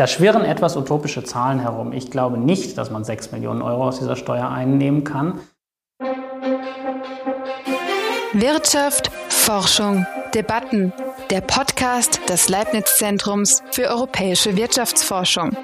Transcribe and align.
Da 0.00 0.06
schwirren 0.06 0.46
etwas 0.46 0.78
utopische 0.78 1.24
Zahlen 1.24 1.58
herum. 1.60 1.92
Ich 1.92 2.10
glaube 2.10 2.38
nicht, 2.38 2.78
dass 2.78 2.90
man 2.90 3.04
6 3.04 3.32
Millionen 3.32 3.60
Euro 3.60 3.86
aus 3.86 3.98
dieser 3.98 4.16
Steuer 4.16 4.48
einnehmen 4.48 5.04
kann. 5.04 5.40
Wirtschaft, 8.32 9.10
Forschung, 9.28 10.06
Debatten. 10.34 10.94
Der 11.28 11.42
Podcast 11.42 12.18
des 12.30 12.48
Leibniz-Zentrums 12.48 13.62
für 13.72 13.90
europäische 13.90 14.56
Wirtschaftsforschung. 14.56 15.54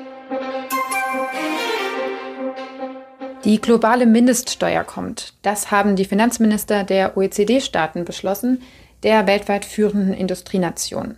Die 3.47 3.59
globale 3.59 4.05
Mindeststeuer 4.05 4.85
kommt. 4.85 5.33
Das 5.41 5.71
haben 5.71 5.97
die 5.97 6.05
Finanzminister 6.05 6.85
der 6.85 7.17
OECD-Staaten 7.17 8.05
beschlossen, 8.05 8.61
der 9.03 9.27
weltweit 9.27 9.65
führenden 9.65 10.13
Industrienationen. 10.13 11.17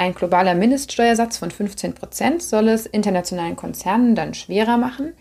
Ein 0.00 0.14
globaler 0.14 0.54
Mindeststeuersatz 0.54 1.38
von 1.38 1.50
15 1.50 1.94
Prozent 1.94 2.40
soll 2.40 2.68
es 2.68 2.86
internationalen 2.86 3.56
Konzernen 3.56 4.14
dann 4.14 4.32
schwerer 4.32 4.76
machen, 4.76 5.12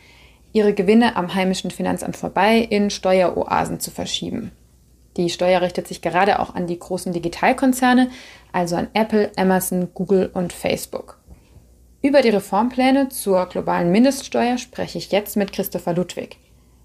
ihre 0.54 0.76
Gewinne 0.76 1.16
am 1.16 1.34
heimischen 1.34 1.72
Finanzamt 1.72 2.16
vorbei 2.16 2.59
in 2.59 2.91
Steueroasen 2.91 3.80
zu 3.80 3.90
verschieben. 3.90 4.52
Die 5.18 5.32
Steuer 5.32 5.62
richtet 5.62 5.88
sich 5.88 6.04
gerade 6.04 6.40
auch 6.40 6.54
an 6.54 6.68
die 6.68 6.77
großen 6.77 7.12
Digitalkonzerne, 7.12 8.12
also 8.52 8.76
an 8.76 8.88
Apple, 8.94 9.32
Amazon, 9.35 9.90
Google 9.95 10.30
und 10.32 10.54
Facebook. 10.54 11.20
Über 12.04 12.21
die 12.21 12.30
Reformpläne 12.30 13.09
zur 13.09 13.48
globalen 13.48 13.91
Mindeststeuer 13.91 14.59
spreche 14.59 14.99
ich 14.99 15.12
jetzt 15.12 15.38
mit 15.38 15.54
Christopher 15.54 15.96
Ludwig. 15.96 16.38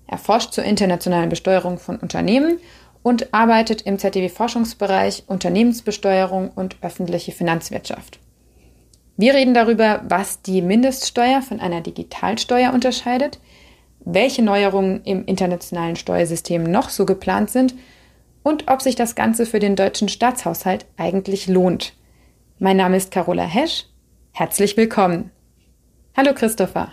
Er 0.07 0.17
forscht 0.17 0.55
zur 0.55 0.65
internationalen 0.65 1.29
Besteuerung 1.29 1.79
von 1.79 1.99
Unternehmen 1.99 2.59
und 3.03 3.35
arbeitet 3.35 3.83
im 3.83 3.99
ZDW-Forschungsbereich 3.99 5.25
Unternehmensbesteuerung 5.27 6.51
und 6.51 6.77
öffentliche 6.83 7.33
Finanzwirtschaft. 7.33 8.21
Wir 9.17 9.35
reden 9.35 9.55
darüber, 9.55 10.03
was 10.09 10.43
die 10.43 10.63
Mindeststeuer 10.63 11.43
von 11.43 11.61
einer 11.61 11.81
Digitalsteuer 11.81 12.73
unterscheidet, 12.73 13.41
welche 14.05 14.43
Neuerungen 14.43 15.03
im 15.05 15.25
internationalen 15.27 15.97
Steuersystem 15.97 16.65
noch 16.65 16.89
so 16.89 17.07
geplant 17.07 17.51
sind 17.51 17.75
und 18.43 18.69
ob 18.69 18.83
sich 18.83 18.97
das 18.97 19.15
Ganze 19.15 19.47
für 19.47 19.59
den 19.59 19.77
deutschen 19.77 20.09
Staatshaushalt 20.09 20.87
eigentlich 20.97 21.47
lohnt. 21.47 21.95
Mein 22.59 22.77
Name 22.77 22.97
ist 22.97 23.11
Carola 23.11 23.45
Hesch. 23.45 23.87
Herzlich 24.33 24.77
willkommen. 24.77 25.31
Hallo 26.17 26.33
Christopher. 26.35 26.93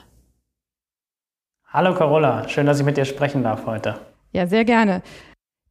Hallo 1.72 1.94
Carola, 1.94 2.48
schön, 2.50 2.66
dass 2.66 2.80
ich 2.80 2.86
mit 2.86 2.98
dir 2.98 3.06
sprechen 3.06 3.44
darf 3.44 3.66
heute. 3.66 4.00
Ja, 4.32 4.48
sehr 4.48 4.66
gerne. 4.66 5.02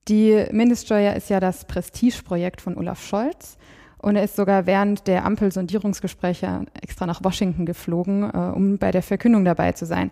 Die 0.09 0.47
Mindeststeuer 0.51 1.15
ist 1.15 1.29
ja 1.29 1.39
das 1.39 1.67
Prestigeprojekt 1.67 2.63
von 2.63 2.79
Olaf 2.79 3.05
Scholz. 3.07 3.59
Und 4.01 4.17
er 4.17 4.23
ist 4.23 4.37
sogar 4.37 4.67
während 4.67 5.07
der 5.07 5.25
Ampelsondierungsgespräche 5.25 6.67
extra 6.81 7.05
nach 7.05 7.23
Washington 7.23 7.67
geflogen, 7.67 8.31
äh, 8.33 8.37
um 8.55 8.79
bei 8.79 8.91
der 8.91 9.03
Verkündung 9.03 9.45
dabei 9.45 9.73
zu 9.73 9.87
sein. 9.87 10.11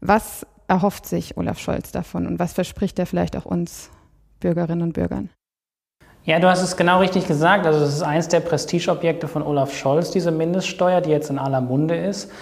Was 0.00 0.46
erhofft 0.68 1.06
sich 1.06 1.36
Olaf 1.36 1.58
Scholz 1.58 1.92
davon 1.92 2.26
und 2.26 2.38
was 2.38 2.54
verspricht 2.54 2.98
er 2.98 3.06
vielleicht 3.06 3.36
auch 3.36 3.44
uns 3.44 3.90
Bürgerinnen 4.40 4.82
und 4.82 4.94
Bürgern? 4.94 5.30
Ja, 6.24 6.40
du 6.40 6.48
hast 6.48 6.62
es 6.62 6.76
genau 6.76 6.98
richtig 6.98 7.28
gesagt. 7.28 7.66
Also, 7.66 7.78
das 7.78 7.94
ist 7.94 8.02
eines 8.02 8.26
der 8.26 8.40
Prestigeobjekte 8.40 9.28
von 9.28 9.42
Olaf 9.42 9.72
Scholz, 9.72 10.10
diese 10.10 10.32
Mindeststeuer, 10.32 11.00
die 11.00 11.10
jetzt 11.10 11.30
in 11.30 11.38
aller 11.38 11.60
Munde 11.60 11.94
ist. 11.94 12.32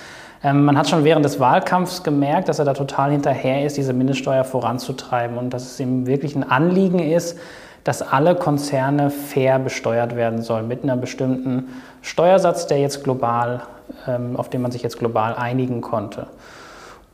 Ähm, 0.44 0.66
man 0.66 0.76
hat 0.76 0.88
schon 0.88 1.04
während 1.04 1.24
des 1.24 1.40
Wahlkampfs 1.40 2.02
gemerkt, 2.02 2.48
dass 2.48 2.58
er 2.58 2.66
da 2.66 2.74
total 2.74 3.10
hinterher 3.10 3.64
ist, 3.64 3.78
diese 3.78 3.94
Mindeststeuer 3.94 4.44
voranzutreiben 4.44 5.38
und 5.38 5.50
dass 5.50 5.62
es 5.64 5.80
ihm 5.80 6.06
wirklich 6.06 6.36
ein 6.36 6.48
Anliegen 6.48 6.98
ist, 6.98 7.38
dass 7.82 8.02
alle 8.02 8.34
Konzerne 8.34 9.10
fair 9.10 9.58
besteuert 9.58 10.16
werden 10.16 10.42
sollen 10.42 10.68
mit 10.68 10.82
einem 10.82 11.00
bestimmten 11.00 11.68
Steuersatz, 12.02 12.66
der 12.66 12.78
jetzt 12.78 13.04
global, 13.04 13.62
ähm, 14.06 14.36
auf 14.36 14.50
den 14.50 14.62
man 14.62 14.70
sich 14.70 14.82
jetzt 14.82 14.98
global 14.98 15.34
einigen 15.34 15.80
konnte. 15.80 16.26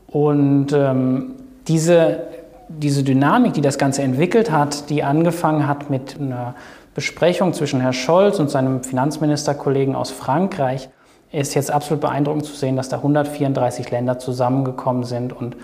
Und 0.09 0.73
ähm, 0.73 1.33
diese, 1.69 2.23
diese 2.69 3.05
Dynamik, 3.05 3.53
die 3.53 3.61
das 3.61 3.79
Ganze 3.79 4.03
entwickelt 4.03 4.51
hat, 4.51 4.91
die 4.91 5.05
angefangen 5.05 5.69
hat 5.69 5.89
mit 5.89 6.21
einer 6.21 6.55
Besprechung 6.95 7.53
zwischen 7.53 7.81
Herrn 7.81 7.93
Scholz 7.93 8.41
und 8.41 8.51
seinem 8.51 8.83
Finanzministerkollegen 8.83 9.95
aus 9.95 10.11
Frankreich, 10.11 10.89
ist 11.33 11.55
jetzt 11.55 11.71
absolut 11.71 12.01
beeindruckend 12.01 12.45
zu 12.45 12.55
sehen, 12.55 12.77
dass 12.77 12.89
da 12.89 12.97
134 12.97 13.91
Länder 13.91 14.19
zusammengekommen 14.19 15.05
sind 15.05 15.33
und 15.33 15.57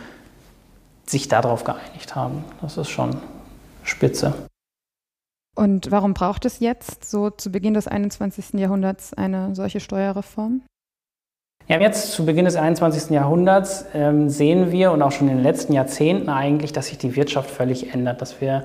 sich 1.06 1.28
darauf 1.28 1.64
geeinigt 1.64 2.14
haben. 2.14 2.44
Das 2.60 2.76
ist 2.76 2.88
schon 2.88 3.16
spitze. 3.82 4.34
Und 5.56 5.90
warum 5.90 6.12
braucht 6.12 6.44
es 6.44 6.60
jetzt, 6.60 7.08
so 7.08 7.30
zu 7.30 7.50
Beginn 7.50 7.74
des 7.74 7.88
21. 7.88 8.60
Jahrhunderts, 8.60 9.14
eine 9.14 9.54
solche 9.54 9.80
Steuerreform? 9.80 10.62
Ja, 11.68 11.80
jetzt 11.80 12.12
zu 12.12 12.24
Beginn 12.26 12.44
des 12.44 12.56
21. 12.56 13.10
Jahrhunderts 13.10 13.86
ähm, 13.92 14.28
sehen 14.28 14.70
wir 14.70 14.92
und 14.92 15.02
auch 15.02 15.10
schon 15.10 15.28
in 15.28 15.36
den 15.36 15.42
letzten 15.42 15.72
Jahrzehnten 15.72 16.28
eigentlich, 16.28 16.72
dass 16.72 16.88
sich 16.88 16.98
die 16.98 17.16
Wirtschaft 17.16 17.50
völlig 17.50 17.92
ändert, 17.92 18.20
dass 18.20 18.40
wir 18.40 18.64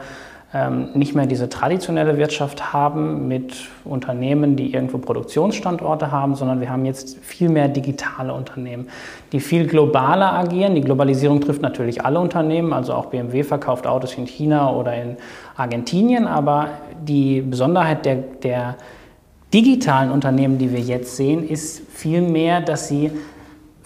nicht 0.93 1.15
mehr 1.15 1.27
diese 1.27 1.47
traditionelle 1.47 2.17
Wirtschaft 2.17 2.73
haben 2.73 3.29
mit 3.29 3.53
Unternehmen, 3.85 4.57
die 4.57 4.73
irgendwo 4.73 4.97
Produktionsstandorte 4.97 6.11
haben, 6.11 6.35
sondern 6.35 6.59
wir 6.59 6.69
haben 6.69 6.83
jetzt 6.83 7.19
viel 7.19 7.47
mehr 7.47 7.69
digitale 7.69 8.33
Unternehmen, 8.33 8.89
die 9.31 9.39
viel 9.39 9.65
globaler 9.65 10.33
agieren. 10.33 10.75
Die 10.75 10.81
Globalisierung 10.81 11.39
trifft 11.39 11.61
natürlich 11.61 12.03
alle 12.03 12.19
Unternehmen, 12.19 12.73
also 12.73 12.93
auch 12.93 13.05
BMW 13.05 13.43
verkauft 13.43 13.87
Autos 13.87 14.15
in 14.15 14.25
China 14.25 14.75
oder 14.75 14.93
in 14.93 15.15
Argentinien, 15.55 16.27
aber 16.27 16.67
die 17.01 17.41
Besonderheit 17.41 18.05
der, 18.05 18.17
der 18.17 18.75
digitalen 19.53 20.11
Unternehmen, 20.11 20.57
die 20.57 20.73
wir 20.73 20.81
jetzt 20.81 21.15
sehen, 21.15 21.47
ist 21.47 21.81
vielmehr, 21.93 22.59
dass 22.59 22.89
sie 22.89 23.11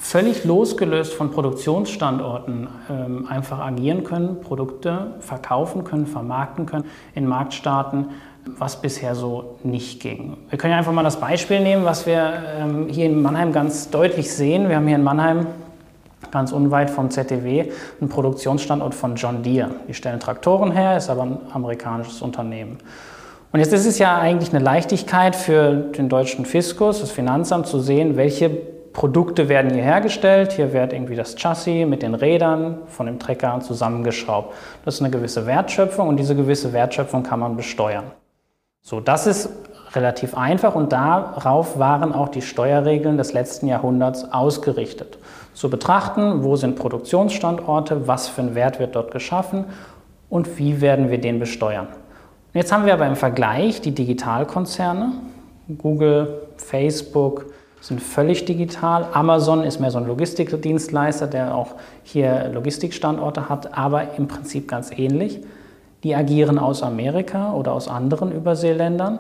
völlig 0.06 0.46
losgelöst 0.46 1.14
von 1.16 1.32
Produktionsstandorten 1.32 2.68
ähm, 2.92 3.26
einfach 3.28 3.58
agieren 3.60 4.04
können, 4.04 4.40
Produkte 4.40 5.16
verkaufen 5.20 5.84
können, 5.84 6.06
vermarkten 6.06 6.68
können 6.68 6.86
in 7.16 7.26
Marktstaaten, 7.26 8.10
was 8.46 8.80
bisher 8.80 9.16
so 9.16 9.58
nicht 9.64 10.00
ging. 10.02 10.38
Wir 10.50 10.60
können 10.60 10.74
ja 10.74 10.78
einfach 10.78 10.92
mal 10.92 11.02
das 11.02 11.20
Beispiel 11.20 11.60
nehmen, 11.60 11.86
was 11.86 12.06
wir 12.06 12.34
ähm, 12.60 12.88
hier 12.88 13.08
in 13.08 13.20
Mannheim 13.20 13.52
ganz 13.52 13.90
deutlich 13.90 14.32
sehen. 14.32 14.70
Wir 14.70 14.76
haben 14.76 14.86
hier 14.86 14.98
in 14.98 15.04
Mannheim 15.04 15.48
ganz 16.30 16.52
unweit 16.52 16.92
vom 16.92 17.10
ZDW 17.10 17.72
einen 18.00 18.10
Produktionsstandort 18.10 18.94
von 18.94 19.16
John 19.16 19.42
Deere. 19.42 19.72
Die 19.88 19.96
stellen 19.96 20.20
Traktoren 20.20 20.72
her, 20.72 20.98
ist 20.98 21.10
aber 21.10 21.24
ein 21.24 21.38
amerikanisches 21.52 22.22
Unternehmen. 22.22 22.78
Und 23.52 23.60
jetzt 23.60 23.74
ist 23.74 23.88
es 23.88 23.98
ja 23.98 24.20
eigentlich 24.20 24.54
eine 24.54 24.64
Leichtigkeit 24.64 25.36
für 25.36 25.74
den 25.74 26.10
deutschen 26.10 26.46
Fiskus, 26.46 27.00
das 27.00 27.10
Finanzamt, 27.10 27.66
zu 27.66 27.80
sehen, 27.80 28.18
welche 28.18 28.75
Produkte 28.96 29.50
werden 29.50 29.72
hier 29.72 29.84
hergestellt. 29.84 30.54
Hier 30.54 30.72
wird 30.72 30.94
irgendwie 30.94 31.16
das 31.16 31.36
Chassis 31.36 31.86
mit 31.86 32.02
den 32.02 32.16
Rädern 32.16 32.78
von 32.88 33.06
dem 33.06 33.20
Trecker 33.20 33.60
zusammengeschraubt. 33.60 34.54
Das 34.86 34.96
ist 34.96 35.02
eine 35.02 35.12
gewisse 35.12 35.46
Wertschöpfung 35.46 36.08
und 36.08 36.18
diese 36.18 36.34
gewisse 36.34 36.72
Wertschöpfung 36.72 37.22
kann 37.22 37.42
man 37.42 37.58
besteuern. 37.58 38.06
So, 38.82 39.02
das 39.02 39.28
ist 39.28 39.50
relativ 39.94 40.38
einfach 40.38 40.76
und 40.76 40.94
darauf 40.94 41.78
waren 41.78 42.14
auch 42.14 42.30
die 42.30 42.42
Steuerregeln 42.42 43.18
des 43.18 43.34
letzten 43.34 43.68
Jahrhunderts 43.68 44.32
ausgerichtet. 44.32 45.18
Zu 45.54 45.70
betrachten, 45.70 46.44
wo 46.44 46.56
sind 46.56 46.78
Produktionsstandorte, 46.78 48.08
was 48.08 48.30
für 48.30 48.42
ein 48.42 48.56
Wert 48.56 48.80
wird 48.80 48.96
dort 48.96 49.12
geschaffen 49.12 49.66
und 50.30 50.58
wie 50.58 50.80
werden 50.80 51.12
wir 51.12 51.20
den 51.20 51.40
besteuern. 51.40 51.88
Jetzt 52.54 52.72
haben 52.72 52.86
wir 52.86 52.94
aber 52.94 53.08
im 53.08 53.18
Vergleich 53.18 53.82
die 53.82 53.92
Digitalkonzerne, 53.92 55.12
Google, 55.78 56.44
Facebook, 56.56 57.48
sind 57.82 58.02
völlig 58.02 58.46
digital. 58.46 59.08
Amazon 59.14 59.64
ist 59.64 59.80
mehr 59.80 59.92
so 59.92 60.00
ein 60.00 60.08
Logistikdienstleister, 60.08 61.28
der 61.28 61.56
auch 61.56 61.76
hier 62.04 62.50
Logistikstandorte 62.54 63.50
hat, 63.50 63.78
aber 63.78 64.16
im 64.18 64.28
Prinzip 64.28 64.68
ganz 64.68 64.92
ähnlich. 64.92 65.42
Die 66.04 66.16
agieren 66.16 66.60
aus 66.60 66.84
Amerika 66.84 67.54
oder 67.54 67.74
aus 67.74 67.88
anderen 67.88 68.32
Überseeländern, 68.32 69.20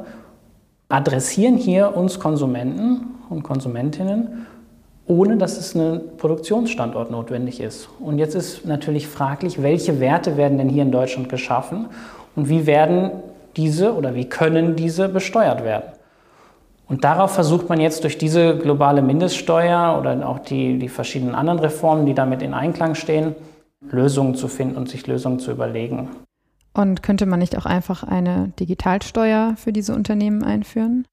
adressieren 0.90 1.58
hier 1.58 1.96
uns 1.96 2.20
Konsumenten 2.20 3.16
und 3.30 3.44
Konsumentinnen, 3.44 4.46
ohne 5.08 5.38
dass 5.38 5.58
es 5.58 5.76
ein 5.76 6.02
Produktionsstandort 6.18 7.12
notwendig 7.12 7.60
ist. 7.60 7.90
Und 8.00 8.18
jetzt 8.18 8.36
ist 8.36 8.66
natürlich 8.66 9.08
fraglich, 9.08 9.62
welche 9.62 10.00
Werte 10.00 10.38
werden 10.38 10.58
denn 10.58 10.70
hier 10.70 10.84
in 10.84 10.92
Deutschland 10.92 11.30
geschaffen 11.30 11.88
und 12.36 12.50
wie 12.50 12.66
werden 12.66 13.12
diese 13.56 13.94
oder 13.94 14.16
wie 14.16 14.26
können 14.26 14.76
diese 14.76 15.08
besteuert 15.10 15.64
werden? 15.64 15.95
Und 16.88 17.04
darauf 17.04 17.32
versucht 17.32 17.68
man 17.70 17.80
jetzt 17.80 18.04
durch 18.04 18.18
diese 18.18 18.58
globale 18.58 19.02
Mindeststeuer 19.02 19.98
oder 20.00 20.28
auch 20.28 20.40
die, 20.40 20.78
die 20.78 20.90
verschiedenen 20.90 21.34
anderen 21.34 21.60
Reformen, 21.60 22.06
die 22.06 22.14
damit 22.14 22.42
in 22.42 22.54
Einklang 22.54 22.96
stehen, 22.96 23.36
Lösungen 23.82 24.36
zu 24.36 24.48
finden 24.48 24.78
und 24.78 24.90
sich 24.90 25.08
Lösungen 25.08 25.40
zu 25.40 25.52
überlegen. 25.52 26.10
Und 26.74 27.02
könnte 27.02 27.26
man 27.26 27.40
nicht 27.40 27.58
auch 27.58 27.66
einfach 27.66 28.04
eine 28.04 28.52
Digitalsteuer 28.60 29.54
für 29.56 29.72
diese 29.72 29.96
Unternehmen 29.96 30.44
einführen? 30.44 31.08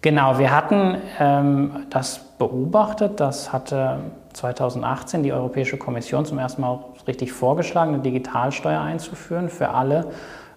Genau, 0.00 0.38
wir 0.38 0.54
hatten 0.54 0.96
ähm, 1.18 1.86
das 1.90 2.20
beobachtet. 2.38 3.20
Das 3.20 3.52
hatte 3.52 3.98
2018 4.32 5.24
die 5.24 5.32
Europäische 5.32 5.76
Kommission 5.76 6.24
zum 6.24 6.38
ersten 6.38 6.62
Mal 6.62 6.78
richtig 7.06 7.32
vorgeschlagen, 7.32 7.94
eine 7.94 8.02
Digitalsteuer 8.02 8.80
einzuführen 8.80 9.48
für 9.48 9.70
alle 9.70 10.06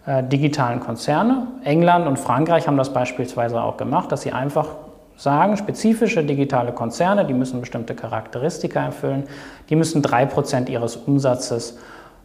digitalen 0.05 0.79
Konzerne. 0.79 1.47
England 1.63 2.07
und 2.07 2.17
Frankreich 2.17 2.67
haben 2.67 2.77
das 2.77 2.91
beispielsweise 2.91 3.61
auch 3.61 3.77
gemacht, 3.77 4.11
dass 4.11 4.23
sie 4.23 4.31
einfach 4.31 4.67
sagen, 5.15 5.57
spezifische 5.57 6.23
digitale 6.23 6.71
Konzerne, 6.71 7.25
die 7.25 7.33
müssen 7.33 7.59
bestimmte 7.59 7.93
Charakteristika 7.93 8.83
erfüllen, 8.83 9.25
die 9.69 9.75
müssen 9.75 10.01
3% 10.01 10.69
ihres 10.69 10.95
Umsatzes 10.95 11.77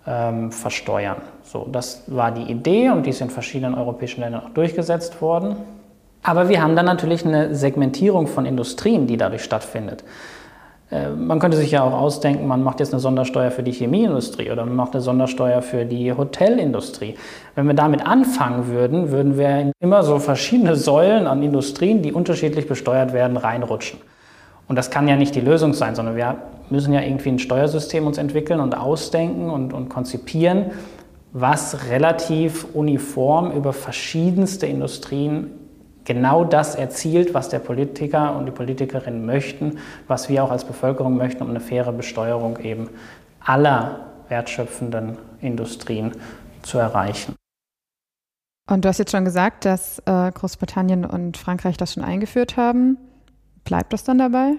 ähm, 0.06 0.50
versteuern. 0.50 1.18
So, 1.42 1.66
das 1.70 2.04
war 2.06 2.30
die 2.30 2.50
Idee 2.50 2.90
und 2.90 3.04
die 3.04 3.10
ist 3.10 3.20
in 3.20 3.28
verschiedenen 3.28 3.74
europäischen 3.74 4.22
Ländern 4.22 4.42
auch 4.46 4.50
durchgesetzt 4.50 5.20
worden. 5.20 5.56
Aber 6.22 6.48
wir 6.48 6.62
haben 6.62 6.74
dann 6.74 6.86
natürlich 6.86 7.24
eine 7.24 7.54
Segmentierung 7.54 8.26
von 8.26 8.46
Industrien, 8.46 9.06
die 9.06 9.16
dadurch 9.16 9.44
stattfindet. 9.44 10.02
Äh, 10.90 11.10
man 11.10 11.38
könnte 11.38 11.56
sich 11.56 11.72
ja 11.72 11.82
auch 11.82 11.92
ausdenken, 11.92 12.46
man 12.46 12.62
macht 12.62 12.80
jetzt 12.80 12.92
eine 12.92 13.00
Sondersteuer 13.00 13.50
für 13.50 13.62
die 13.62 13.72
Chemieindustrie 13.72 14.50
oder 14.50 14.64
man 14.64 14.76
macht 14.76 14.94
eine 14.94 15.02
Sondersteuer 15.02 15.62
für 15.62 15.84
die 15.84 16.12
Hotelindustrie. 16.12 17.14
Wenn 17.54 17.66
wir 17.66 17.74
damit 17.74 18.06
anfangen 18.06 18.68
würden, 18.68 19.10
würden 19.10 19.36
wir 19.38 19.72
immer 19.80 20.02
so 20.02 20.18
verschiedene 20.18 20.76
Säulen 20.76 21.26
an 21.26 21.42
Industrien, 21.42 22.02
die 22.02 22.12
unterschiedlich 22.12 22.68
besteuert 22.68 23.12
werden, 23.12 23.36
reinrutschen. 23.36 24.00
Und 24.68 24.76
das 24.76 24.90
kann 24.90 25.06
ja 25.06 25.16
nicht 25.16 25.34
die 25.34 25.40
Lösung 25.40 25.74
sein, 25.74 25.94
sondern 25.94 26.16
wir 26.16 26.36
müssen 26.70 26.92
ja 26.92 27.00
irgendwie 27.00 27.30
ein 27.30 27.38
Steuersystem 27.38 28.06
uns 28.06 28.18
entwickeln 28.18 28.60
und 28.60 28.76
ausdenken 28.76 29.50
und, 29.50 29.72
und 29.72 29.88
konzipieren, 29.88 30.72
was 31.32 31.90
relativ 31.90 32.66
uniform 32.74 33.52
über 33.52 33.72
verschiedenste 33.72 34.66
Industrien 34.66 35.50
genau 36.06 36.44
das 36.44 36.74
erzielt, 36.74 37.34
was 37.34 37.50
der 37.50 37.58
Politiker 37.58 38.34
und 38.36 38.46
die 38.46 38.52
Politikerin 38.52 39.26
möchten, 39.26 39.78
was 40.06 40.30
wir 40.30 40.42
auch 40.42 40.50
als 40.50 40.64
Bevölkerung 40.64 41.18
möchten, 41.18 41.42
um 41.42 41.50
eine 41.50 41.60
faire 41.60 41.92
Besteuerung 41.92 42.58
eben 42.60 42.88
aller 43.40 44.06
wertschöpfenden 44.28 45.18
Industrien 45.40 46.12
zu 46.62 46.78
erreichen. 46.78 47.34
Und 48.68 48.84
du 48.84 48.88
hast 48.88 48.98
jetzt 48.98 49.12
schon 49.12 49.24
gesagt, 49.24 49.64
dass 49.64 50.00
äh, 50.06 50.30
Großbritannien 50.32 51.04
und 51.04 51.36
Frankreich 51.36 51.76
das 51.76 51.92
schon 51.92 52.02
eingeführt 52.02 52.56
haben. 52.56 52.96
Bleibt 53.64 53.92
das 53.92 54.02
dann 54.02 54.18
dabei? 54.18 54.56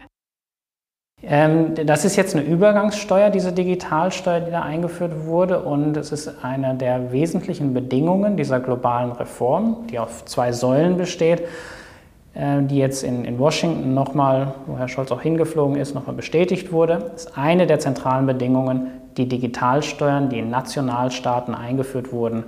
Ähm, 1.24 1.74
das 1.74 2.06
ist 2.06 2.16
jetzt 2.16 2.36
eine 2.36 2.46
Übergangssteuer, 2.46 3.32
diese 3.32 3.52
Digitalsteuer, 3.52 4.40
die 4.40 4.52
da 4.52 4.62
eingeführt 4.62 5.26
wurde. 5.26 5.62
Und 5.62 5.98
es 5.98 6.12
ist 6.12 6.44
eine 6.44 6.76
der 6.76 7.12
wesentlichen 7.12 7.74
Bedingungen 7.74 8.38
dieser 8.38 8.60
globalen 8.60 9.12
Reform, 9.12 9.88
die 9.90 9.98
auf 9.98 10.26
zwei 10.26 10.52
Säulen 10.52 10.96
besteht, 10.98 11.42
äh, 12.36 12.62
die 12.62 12.78
jetzt 12.78 13.04
in, 13.04 13.26
in 13.26 13.40
Washington 13.40 13.96
nochmal, 13.96 14.54
wo 14.68 14.78
Herr 14.78 14.88
Scholz 14.88 15.12
auch 15.12 15.22
hingeflogen 15.22 15.78
ist, 15.78 15.96
nochmal 15.96 16.16
bestätigt 16.16 16.72
wurde. 16.72 17.10
Das 17.12 17.26
ist 17.26 17.38
eine 17.38 17.66
der 17.66 17.80
zentralen 17.80 18.28
Bedingungen, 18.28 18.92
die 19.18 19.28
Digitalsteuern, 19.28 20.30
die 20.30 20.38
in 20.38 20.52
Nationalstaaten 20.52 21.56
eingeführt 21.56 22.12
wurden, 22.12 22.44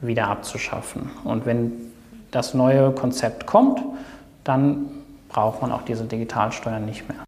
wieder 0.00 0.26
abzuschaffen. 0.26 1.10
Und 1.22 1.46
wenn 1.46 1.72
das 2.32 2.54
neue 2.54 2.90
Konzept 2.90 3.46
kommt, 3.46 3.80
dann 4.42 4.86
braucht 5.28 5.62
man 5.62 5.70
auch 5.70 5.82
diese 5.82 6.04
Digitalsteuern 6.04 6.84
nicht 6.84 7.08
mehr. 7.08 7.18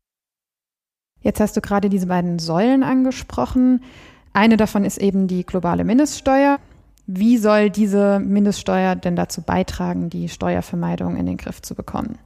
Jetzt 1.23 1.41
hast 1.41 1.57
du 1.57 1.61
gerade 1.61 1.89
diese 1.89 2.07
beiden 2.07 2.39
Säulen 2.39 2.83
angesprochen. 2.83 3.83
Eine 4.33 4.57
davon 4.57 4.85
ist 4.85 4.99
eben 4.99 5.29
die 5.29 5.45
globale 5.45 5.85
Mindeststeuer. 5.85 6.59
Wie 7.07 7.37
soll 7.37 7.71
diese 7.71 8.21
Mindeststeuer 8.21 8.95
denn 8.95 9.17
dazu 9.17 9.43
beitragen, 9.43 10.09
die 10.09 10.29
Steuervermeidung 10.29 11.17
in 11.17 11.27
den 11.27 11.37
Griff 11.37 11.61
zu 11.63 11.75
bekommen? 11.75 12.19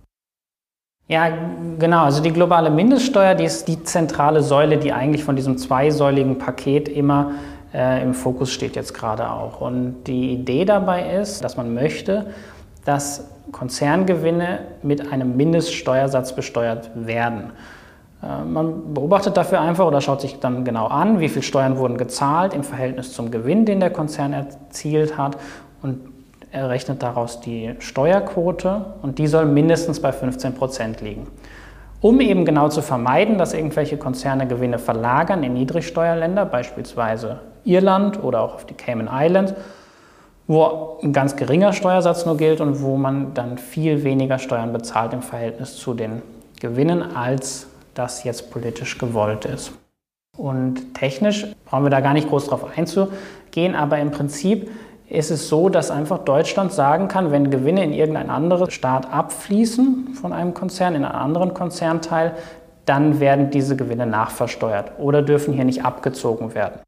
Ja, 1.08 1.31
genau. 1.78 2.04
Also 2.04 2.22
die 2.22 2.32
globale 2.32 2.70
Mindeststeuer, 2.70 3.34
die 3.34 3.44
ist 3.44 3.69
die 3.69 3.82
zentrale 3.84 4.43
Säule, 4.43 4.76
die 4.76 4.93
eigentlich 4.93 5.25
von 5.25 5.37
diesem 5.37 5.56
zweisäuligen 5.56 6.38
Paket 6.38 6.88
immer 6.88 7.32
äh, 7.72 8.02
im 8.02 8.12
Fokus 8.12 8.52
steht 8.52 8.75
jetzt 8.76 8.92
gerade 8.92 9.31
auch. 9.31 9.60
Und 9.60 10.04
die 10.04 10.32
Idee 10.32 10.64
dabei 10.64 11.14
ist, 11.16 11.44
dass 11.44 11.56
man 11.56 11.75
möchte, 11.75 12.26
dass 12.84 13.28
Konzerngewinne 13.52 14.60
mit 14.82 15.12
einem 15.12 15.37
Mindeststeuersatz 15.37 16.34
besteuert 16.34 16.90
werden. 16.94 17.52
Äh, 18.22 18.44
man 18.44 18.94
beobachtet 18.94 19.36
dafür 19.36 19.60
einfach 19.60 19.86
oder 19.86 20.00
schaut 20.00 20.20
sich 20.20 20.40
dann 20.40 20.64
genau 20.64 20.86
an, 20.86 21.20
wie 21.20 21.28
viel 21.28 21.42
Steuern 21.42 21.78
wurden 21.78 21.96
gezahlt 21.96 22.54
im 22.54 22.64
Verhältnis 22.64 23.12
zum 23.12 23.30
Gewinn, 23.30 23.64
den 23.64 23.80
der 23.80 23.90
Konzern 23.90 24.32
erzielt 24.32 25.18
hat 25.18 25.36
und 25.82 26.00
errechnet 26.50 27.02
daraus 27.02 27.40
die 27.40 27.74
Steuerquote 27.78 28.86
und 29.02 29.18
die 29.18 29.26
soll 29.26 29.46
mindestens 29.46 30.00
bei 30.00 30.12
15 30.12 30.54
Prozent 30.54 31.00
liegen. 31.00 31.26
Um 32.00 32.20
eben 32.20 32.44
genau 32.44 32.68
zu 32.68 32.82
vermeiden, 32.82 33.38
dass 33.38 33.54
irgendwelche 33.54 33.96
Konzerne 33.96 34.46
Gewinne 34.46 34.78
verlagern 34.78 35.42
in 35.42 35.54
Niedrigsteuerländer, 35.54 36.44
beispielsweise 36.46 37.40
Irland 37.64 38.22
oder 38.22 38.42
auch 38.42 38.54
auf 38.54 38.64
die 38.66 38.74
Cayman 38.74 39.08
Islands, 39.10 39.54
wo 40.46 40.98
ein 41.02 41.12
ganz 41.12 41.36
geringer 41.36 41.72
Steuersatz 41.72 42.24
nur 42.24 42.36
gilt 42.36 42.60
und 42.60 42.80
wo 42.82 42.96
man 42.96 43.34
dann 43.34 43.58
viel 43.58 44.04
weniger 44.04 44.38
Steuern 44.38 44.72
bezahlt 44.72 45.12
im 45.12 45.22
Verhältnis 45.22 45.76
zu 45.76 45.94
den 45.94 46.22
Gewinnen 46.60 47.02
als 47.16 47.66
das 47.98 48.25
jetzt 48.25 48.50
politisch 48.50 48.98
gewollt 48.98 49.44
ist. 49.44 49.72
Und 50.37 50.94
technisch 50.94 51.46
brauchen 51.64 51.84
wir 51.84 51.90
da 51.90 52.00
gar 52.00 52.12
nicht 52.12 52.28
groß 52.28 52.46
drauf 52.46 52.76
einzugehen, 52.76 53.75
aber 53.75 53.98
im 53.98 54.10
Prinzip 54.10 54.70
ist 55.08 55.31
es 55.31 55.48
so, 55.48 55.69
dass 55.69 55.90
einfach 55.90 56.19
Deutschland 56.19 56.72
sagen 56.72 57.08
kann, 57.08 57.31
wenn 57.31 57.50
Gewinne 57.50 57.84
in 57.84 57.93
irgendein 57.93 58.28
anderes 58.28 58.75
Staat 58.75 59.12
abfließen 59.12 60.14
von 60.14 60.32
einem 60.32 60.52
Konzern 60.52 60.94
in 60.94 61.04
einen 61.04 61.14
anderen 61.14 61.54
Konzernteil, 61.54 62.34
dann 62.84 63.20
werden 63.20 63.50
diese 63.50 63.76
Gewinne 63.76 64.06
nachversteuert 64.06 64.92
oder 64.99 65.22
dürfen 65.22 65.54
hier 65.54 65.64
nicht 65.64 65.84
abgezogen 65.84 66.54
werden. 66.54 66.81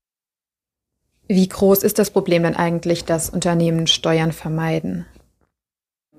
Wie 1.26 1.48
groß 1.48 1.82
ist 1.82 1.98
das 1.98 2.10
Problem 2.10 2.42
denn 2.44 2.56
eigentlich, 2.56 3.04
dass 3.04 3.30
Unternehmen 3.30 3.86
Steuern 3.86 4.32
vermeiden? 4.32 5.06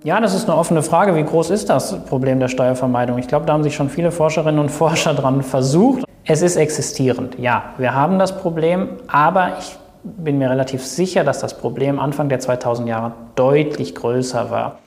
Ja, 0.03 0.21
das 0.21 0.33
ist 0.33 0.47
eine 0.47 0.57
offene 0.57 0.81
Frage. 0.81 1.15
Wie 1.15 1.23
groß 1.23 1.49
ist 1.49 1.69
das 1.69 2.05
Problem 2.05 2.39
der 2.39 2.47
Steuervermeidung? 2.47 3.17
Ich 3.17 3.27
glaube, 3.27 3.45
da 3.45 3.51
haben 3.51 3.63
sich 3.63 3.75
schon 3.75 3.89
viele 3.89 4.11
Forscherinnen 4.11 4.59
und 4.59 4.69
Forscher 4.69 5.13
dran 5.13 5.43
versucht. 5.43 6.05
Es 6.23 6.41
ist 6.41 6.55
existierend. 6.55 7.37
Ja, 7.37 7.73
wir 7.77 7.93
haben 7.93 8.17
das 8.17 8.37
Problem, 8.37 8.89
aber 9.07 9.57
ich 9.59 9.77
bin 10.03 10.37
mir 10.37 10.49
relativ 10.49 10.85
sicher, 10.85 11.25
dass 11.25 11.39
das 11.39 11.57
Problem 11.57 11.99
Anfang 11.99 12.29
der 12.29 12.39
2000 12.39 12.87
Jahre 12.87 13.11
deutlich 13.35 13.93
größer 13.93 14.49
war. 14.49 14.79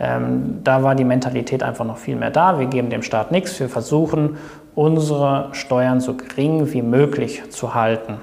Ähm, 0.00 0.60
da 0.64 0.82
war 0.82 0.94
die 0.94 1.04
Mentalität 1.04 1.62
einfach 1.62 1.84
noch 1.84 1.98
viel 1.98 2.16
mehr 2.16 2.30
da. 2.30 2.58
Wir 2.58 2.66
geben 2.66 2.88
dem 2.88 3.02
Staat 3.02 3.32
nichts. 3.32 3.60
Wir 3.60 3.68
versuchen, 3.68 4.38
unsere 4.74 5.48
Steuern 5.52 6.00
so 6.00 6.14
gering 6.14 6.72
wie 6.72 6.82
möglich 6.82 7.42
zu 7.50 7.74
halten. 7.74 8.18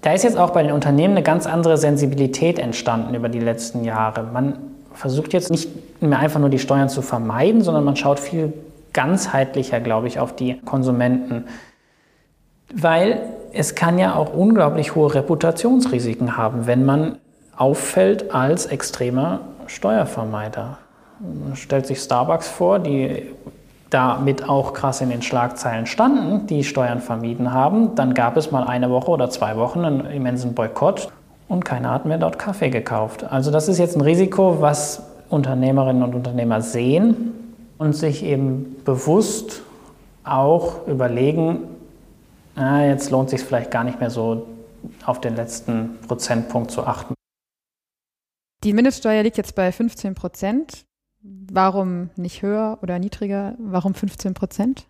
Da 0.00 0.12
ist 0.12 0.24
jetzt 0.24 0.38
auch 0.38 0.50
bei 0.50 0.62
den 0.62 0.72
Unternehmen 0.72 1.14
eine 1.14 1.22
ganz 1.22 1.46
andere 1.46 1.76
Sensibilität 1.76 2.58
entstanden 2.58 3.14
über 3.14 3.28
die 3.28 3.40
letzten 3.40 3.84
Jahre. 3.84 4.22
Man 4.22 4.67
versucht 4.94 5.32
jetzt 5.32 5.50
nicht 5.50 6.02
mehr 6.02 6.18
einfach 6.18 6.40
nur 6.40 6.48
die 6.48 6.58
Steuern 6.58 6.88
zu 6.88 7.02
vermeiden, 7.02 7.62
sondern 7.62 7.84
man 7.84 7.96
schaut 7.96 8.20
viel 8.20 8.52
ganzheitlicher, 8.92 9.80
glaube 9.80 10.08
ich, 10.08 10.18
auf 10.18 10.34
die 10.34 10.60
Konsumenten. 10.60 11.44
Weil 12.74 13.22
es 13.52 13.74
kann 13.74 13.98
ja 13.98 14.14
auch 14.14 14.32
unglaublich 14.32 14.94
hohe 14.94 15.14
Reputationsrisiken 15.14 16.36
haben, 16.36 16.66
wenn 16.66 16.84
man 16.84 17.18
auffällt 17.56 18.34
als 18.34 18.66
extremer 18.66 19.40
Steuervermeider. 19.66 20.78
Man 21.20 21.56
stellt 21.56 21.86
sich 21.86 22.00
Starbucks 22.00 22.48
vor, 22.48 22.78
die 22.78 23.22
damit 23.90 24.48
auch 24.48 24.74
krass 24.74 25.00
in 25.00 25.10
den 25.10 25.22
Schlagzeilen 25.22 25.86
standen, 25.86 26.46
die 26.46 26.62
Steuern 26.62 27.00
vermieden 27.00 27.52
haben. 27.52 27.94
Dann 27.94 28.14
gab 28.14 28.36
es 28.36 28.50
mal 28.50 28.64
eine 28.64 28.90
Woche 28.90 29.10
oder 29.10 29.30
zwei 29.30 29.56
Wochen 29.56 29.84
einen 29.84 30.06
immensen 30.06 30.54
Boykott 30.54 31.08
und 31.48 31.64
keiner 31.64 31.90
hat 31.90 32.06
mehr 32.06 32.18
dort 32.18 32.38
Kaffee 32.38 32.70
gekauft. 32.70 33.24
Also 33.24 33.50
das 33.50 33.68
ist 33.68 33.78
jetzt 33.78 33.96
ein 33.96 34.02
Risiko, 34.02 34.60
was 34.60 35.02
Unternehmerinnen 35.28 36.02
und 36.02 36.14
Unternehmer 36.14 36.60
sehen 36.60 37.32
und 37.78 37.94
sich 37.94 38.22
eben 38.22 38.76
bewusst 38.84 39.62
auch 40.24 40.86
überlegen, 40.86 41.60
na, 42.54 42.86
jetzt 42.86 43.10
lohnt 43.10 43.30
sich 43.30 43.42
vielleicht 43.42 43.70
gar 43.70 43.84
nicht 43.84 44.00
mehr 44.00 44.10
so 44.10 44.46
auf 45.06 45.20
den 45.20 45.36
letzten 45.36 45.98
Prozentpunkt 46.06 46.70
zu 46.70 46.84
achten. 46.84 47.14
Die 48.64 48.72
Mindeststeuer 48.72 49.22
liegt 49.22 49.36
jetzt 49.36 49.54
bei 49.54 49.70
15 49.70 50.14
Prozent. 50.14 50.84
Warum 51.22 52.10
nicht 52.16 52.42
höher 52.42 52.78
oder 52.82 52.98
niedriger? 52.98 53.54
Warum 53.58 53.94
15 53.94 54.34
Prozent? 54.34 54.86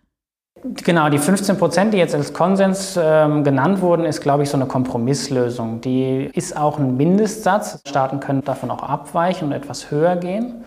Genau, 0.63 1.09
die 1.09 1.17
15 1.17 1.57
Prozent, 1.57 1.93
die 1.93 1.97
jetzt 1.97 2.13
als 2.13 2.33
Konsens 2.33 2.99
ähm, 3.01 3.43
genannt 3.43 3.81
wurden, 3.81 4.03
ist, 4.03 4.21
glaube 4.21 4.43
ich, 4.43 4.49
so 4.49 4.57
eine 4.57 4.65
Kompromisslösung. 4.65 5.79
Die 5.79 6.29
ist 6.33 6.57
auch 6.57 6.77
ein 6.79 6.97
Mindestsatz. 6.97 7.81
Staaten 7.87 8.19
können 8.19 8.43
davon 8.43 8.69
auch 8.69 8.83
abweichen 8.83 9.47
und 9.47 9.53
etwas 9.53 9.89
höher 9.89 10.17
gehen. 10.17 10.63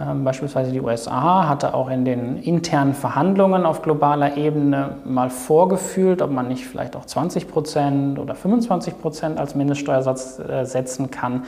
Ähm, 0.00 0.24
beispielsweise 0.24 0.70
die 0.70 0.80
USA 0.80 1.48
hatte 1.48 1.72
auch 1.72 1.88
in 1.88 2.04
den 2.04 2.38
internen 2.42 2.92
Verhandlungen 2.92 3.64
auf 3.64 3.82
globaler 3.82 4.36
Ebene 4.36 4.96
mal 5.04 5.30
vorgefühlt, 5.30 6.20
ob 6.20 6.30
man 6.30 6.48
nicht 6.48 6.66
vielleicht 6.66 6.94
auch 6.94 7.06
20 7.06 7.48
Prozent 7.48 8.18
oder 8.18 8.34
25 8.34 9.00
Prozent 9.00 9.38
als 9.38 9.54
Mindeststeuersatz 9.54 10.40
äh, 10.40 10.64
setzen 10.64 11.10
kann. 11.10 11.44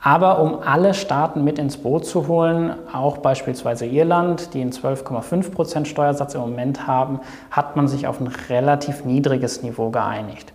Aber 0.00 0.40
um 0.40 0.60
alle 0.60 0.94
Staaten 0.94 1.42
mit 1.42 1.58
ins 1.58 1.76
Boot 1.76 2.06
zu 2.06 2.28
holen, 2.28 2.74
auch 2.92 3.18
beispielsweise 3.18 3.84
Irland, 3.84 4.54
die 4.54 4.60
einen 4.60 4.70
12,5 4.70 5.50
Prozent 5.50 5.88
Steuersatz 5.88 6.34
im 6.34 6.40
Moment 6.42 6.86
haben, 6.86 7.20
hat 7.50 7.74
man 7.74 7.88
sich 7.88 8.06
auf 8.06 8.20
ein 8.20 8.28
relativ 8.48 9.04
niedriges 9.04 9.62
Niveau 9.62 9.90
geeinigt. 9.90 10.52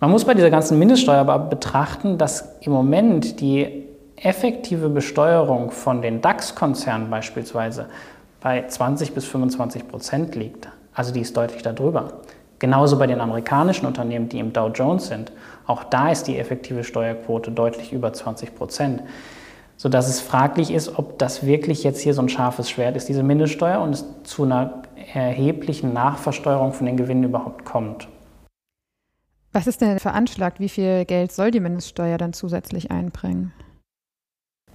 Man 0.00 0.10
muss 0.10 0.24
bei 0.24 0.34
dieser 0.34 0.50
ganzen 0.50 0.78
Mindeststeuer 0.78 1.20
aber 1.20 1.38
betrachten, 1.38 2.18
dass 2.18 2.56
im 2.60 2.72
Moment 2.72 3.40
die 3.40 3.84
effektive 4.16 4.88
Besteuerung 4.88 5.70
von 5.70 6.02
den 6.02 6.20
DAX-Konzernen 6.20 7.10
beispielsweise 7.10 7.86
bei 8.40 8.66
20 8.66 9.14
bis 9.14 9.24
25 9.24 9.88
Prozent 9.88 10.34
liegt. 10.34 10.68
Also 10.94 11.12
die 11.12 11.20
ist 11.20 11.36
deutlich 11.36 11.62
darüber. 11.62 12.14
Genauso 12.58 12.98
bei 12.98 13.06
den 13.06 13.20
amerikanischen 13.20 13.86
Unternehmen, 13.86 14.28
die 14.28 14.38
im 14.38 14.52
Dow 14.52 14.68
Jones 14.68 15.06
sind. 15.06 15.32
Auch 15.66 15.84
da 15.84 16.10
ist 16.10 16.24
die 16.24 16.38
effektive 16.38 16.82
Steuerquote 16.82 17.50
deutlich 17.52 17.92
über 17.92 18.12
20 18.12 18.54
Prozent. 18.54 19.02
Sodass 19.76 20.08
es 20.08 20.20
fraglich 20.20 20.72
ist, 20.72 20.98
ob 20.98 21.18
das 21.18 21.46
wirklich 21.46 21.84
jetzt 21.84 22.00
hier 22.00 22.12
so 22.12 22.22
ein 22.22 22.28
scharfes 22.28 22.68
Schwert 22.68 22.96
ist, 22.96 23.08
diese 23.08 23.22
Mindeststeuer, 23.22 23.80
und 23.80 23.90
es 23.90 24.04
zu 24.24 24.42
einer 24.42 24.82
erheblichen 25.14 25.92
Nachversteuerung 25.92 26.72
von 26.72 26.86
den 26.86 26.96
Gewinnen 26.96 27.22
überhaupt 27.22 27.64
kommt. 27.64 28.08
Was 29.52 29.66
ist 29.66 29.80
denn 29.80 29.98
veranschlagt? 29.98 30.58
Wie 30.58 30.68
viel 30.68 31.04
Geld 31.04 31.32
soll 31.32 31.52
die 31.52 31.60
Mindeststeuer 31.60 32.18
dann 32.18 32.32
zusätzlich 32.32 32.90
einbringen? 32.90 33.52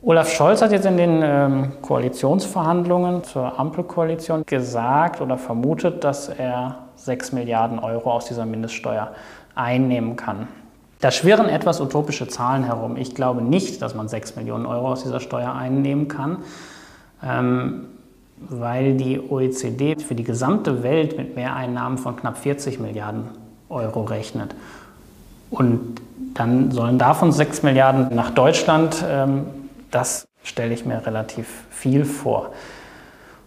Olaf 0.01 0.29
Scholz 0.29 0.61
hat 0.61 0.71
jetzt 0.71 0.85
in 0.85 0.97
den 0.97 1.21
ähm, 1.23 1.71
Koalitionsverhandlungen 1.81 3.23
zur 3.23 3.57
Ampelkoalition 3.57 4.45
gesagt 4.45 5.21
oder 5.21 5.37
vermutet, 5.37 6.03
dass 6.03 6.27
er 6.27 6.82
6 7.05 7.31
Milliarden 7.31 7.79
Euro 7.79 8.11
aus 8.11 8.25
dieser 8.25 8.45
Mindeststeuer 8.45 9.11
einnehmen 9.55 10.15
kann. 10.15 10.47
Da 10.99 11.11
schwirren 11.11 11.49
etwas 11.49 11.81
utopische 11.81 12.27
Zahlen 12.27 12.63
herum. 12.63 12.95
Ich 12.97 13.13
glaube 13.13 13.41
nicht, 13.41 13.81
dass 13.81 13.93
man 13.93 14.07
6 14.07 14.35
Millionen 14.35 14.65
Euro 14.65 14.91
aus 14.93 15.03
dieser 15.03 15.19
Steuer 15.19 15.53
einnehmen 15.53 16.07
kann, 16.07 16.37
ähm, 17.21 17.85
weil 18.37 18.95
die 18.95 19.19
OECD 19.19 19.97
für 19.99 20.15
die 20.15 20.23
gesamte 20.23 20.83
Welt 20.83 21.17
mit 21.17 21.35
Mehreinnahmen 21.35 21.97
von 21.97 22.15
knapp 22.15 22.37
40 22.37 22.79
Milliarden 22.79 23.25
Euro 23.69 24.03
rechnet. 24.03 24.55
Und 25.49 26.01
dann 26.33 26.71
sollen 26.71 26.97
davon 26.97 27.31
6 27.31 27.63
Milliarden 27.63 28.15
nach 28.15 28.31
Deutschland 28.31 29.03
ähm, 29.07 29.45
das 29.93 30.27
stelle 30.43 30.73
ich 30.73 30.85
mir 30.85 31.05
relativ 31.05 31.47
viel 31.69 32.03
vor. 32.03 32.51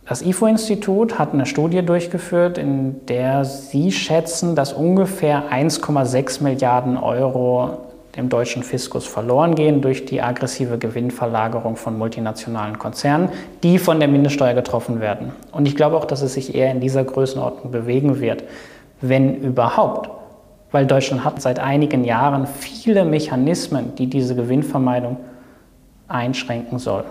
Das 0.08 0.22
IFO-Institut 0.22 1.18
hat 1.18 1.32
eine 1.32 1.46
Studie 1.46 1.82
durchgeführt, 1.84 2.58
in 2.58 3.04
der 3.06 3.44
sie 3.44 3.90
schätzen, 3.90 4.54
dass 4.54 4.72
ungefähr 4.72 5.50
1,6 5.50 6.44
Milliarden 6.44 6.96
Euro 6.96 7.78
dem 8.14 8.28
deutschen 8.28 8.62
Fiskus 8.62 9.04
verloren 9.04 9.56
gehen 9.56 9.82
durch 9.82 10.04
die 10.04 10.22
aggressive 10.22 10.78
Gewinnverlagerung 10.78 11.74
von 11.74 11.98
multinationalen 11.98 12.78
Konzernen, 12.78 13.30
die 13.64 13.78
von 13.78 13.98
der 13.98 14.08
Mindeststeuer 14.08 14.54
getroffen 14.54 15.00
werden. 15.00 15.32
Und 15.50 15.66
ich 15.66 15.74
glaube 15.74 15.96
auch, 15.96 16.04
dass 16.04 16.22
es 16.22 16.34
sich 16.34 16.54
eher 16.54 16.70
in 16.70 16.80
dieser 16.80 17.02
Größenordnung 17.02 17.72
bewegen 17.72 18.20
wird, 18.20 18.44
wenn 19.00 19.34
überhaupt. 19.34 20.08
Weil 20.70 20.86
Deutschland 20.86 21.24
hat 21.24 21.42
seit 21.42 21.58
einigen 21.58 22.04
Jahren 22.04 22.46
viele 22.46 23.04
Mechanismen, 23.04 23.96
die 23.96 24.06
diese 24.06 24.36
Gewinnvermeidung 24.36 25.16
einschränken 26.06 26.78
soll. 26.78 27.04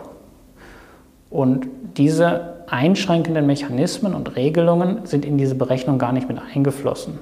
Und 1.30 1.68
diese 1.98 2.55
einschränkenden 2.68 3.46
Mechanismen 3.46 4.14
und 4.14 4.36
Regelungen 4.36 5.06
sind 5.06 5.26
in 5.26 5.38
diese 5.38 5.56
Berechnung 5.56 6.00
gar 6.00 6.12
nicht 6.12 6.28
mit 6.28 6.40
eingeflossen, 6.40 7.20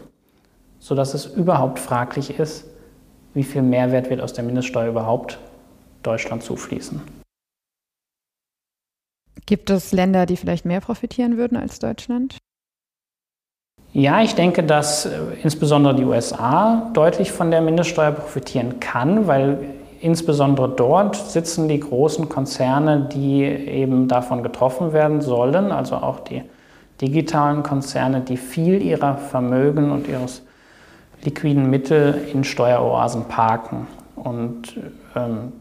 sodass 0.80 1.14
es 1.14 1.26
überhaupt 1.26 1.80
fraglich 1.80 2.40
ist, 2.40 2.66
wie 3.34 3.44
viel 3.44 3.62
Mehrwert 3.62 4.10
wird 4.10 4.22
aus 4.22 4.34
der 4.34 4.44
Mindeststeuer 4.44 4.90
überhaupt 4.90 5.40
Deutschland 6.04 6.44
zufließen. 6.44 7.02
Gibt 9.46 9.70
es 9.70 9.92
Länder, 9.92 10.26
die 10.26 10.38
vielleicht 10.38 10.66
mehr 10.66 10.82
profitieren 10.82 11.38
würden 11.38 11.58
als 11.58 11.80
Deutschland? 11.80 12.38
Ja, 13.92 14.24
ich 14.24 14.34
denke, 14.34 14.64
dass 14.64 15.06
äh, 15.06 15.20
insbesondere 15.44 15.96
die 15.96 16.04
USA 16.04 16.90
deutlich 16.94 17.32
von 17.32 17.52
der 17.52 17.62
Mindeststeuer 17.62 18.12
profitieren 18.12 18.80
kann, 18.80 19.28
weil 19.28 19.76
Insbesondere 20.04 20.68
dort 20.68 21.16
sitzen 21.16 21.70
die 21.70 21.80
großen 21.80 22.28
Konzerne, 22.28 23.08
die 23.14 23.42
eben 23.42 24.10
davon 24.10 24.44
getroffen 24.44 24.92
werden 24.92 25.22
sollen, 25.22 25.72
also 25.72 25.96
auch 25.96 26.20
die 26.20 26.44
digitalen 27.00 27.64
Konzerne, 27.64 28.20
die 28.20 28.36
viel 28.36 28.82
ihrer 28.82 29.16
Vermögen 29.16 29.92
und 29.92 30.10
ihres 30.10 30.42
liquiden 31.24 31.70
Mittel 31.70 32.20
in 32.34 32.44
Steueroasen 32.44 33.30
parken. 33.30 33.88
Und 34.18 34.76
ähm, 35.16 35.54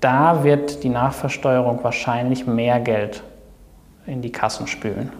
da 0.00 0.44
wird 0.44 0.84
die 0.84 0.90
Nachversteuerung 0.90 1.82
wahrscheinlich 1.82 2.46
mehr 2.46 2.80
Geld 2.80 3.22
in 4.06 4.20
die 4.20 4.30
Kassen 4.30 4.66
spülen. 4.66 5.10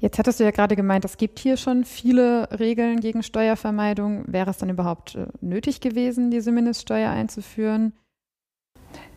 Jetzt 0.00 0.18
hattest 0.18 0.38
du 0.38 0.44
ja 0.44 0.52
gerade 0.52 0.76
gemeint, 0.76 1.04
es 1.04 1.16
gibt 1.16 1.40
hier 1.40 1.56
schon 1.56 1.84
viele 1.84 2.48
Regeln 2.58 3.00
gegen 3.00 3.24
Steuervermeidung. 3.24 4.22
Wäre 4.28 4.50
es 4.50 4.58
dann 4.58 4.70
überhaupt 4.70 5.16
äh, 5.16 5.26
nötig 5.40 5.80
gewesen, 5.80 6.30
diese 6.30 6.52
Mindeststeuer 6.52 7.10
einzuführen? 7.10 7.92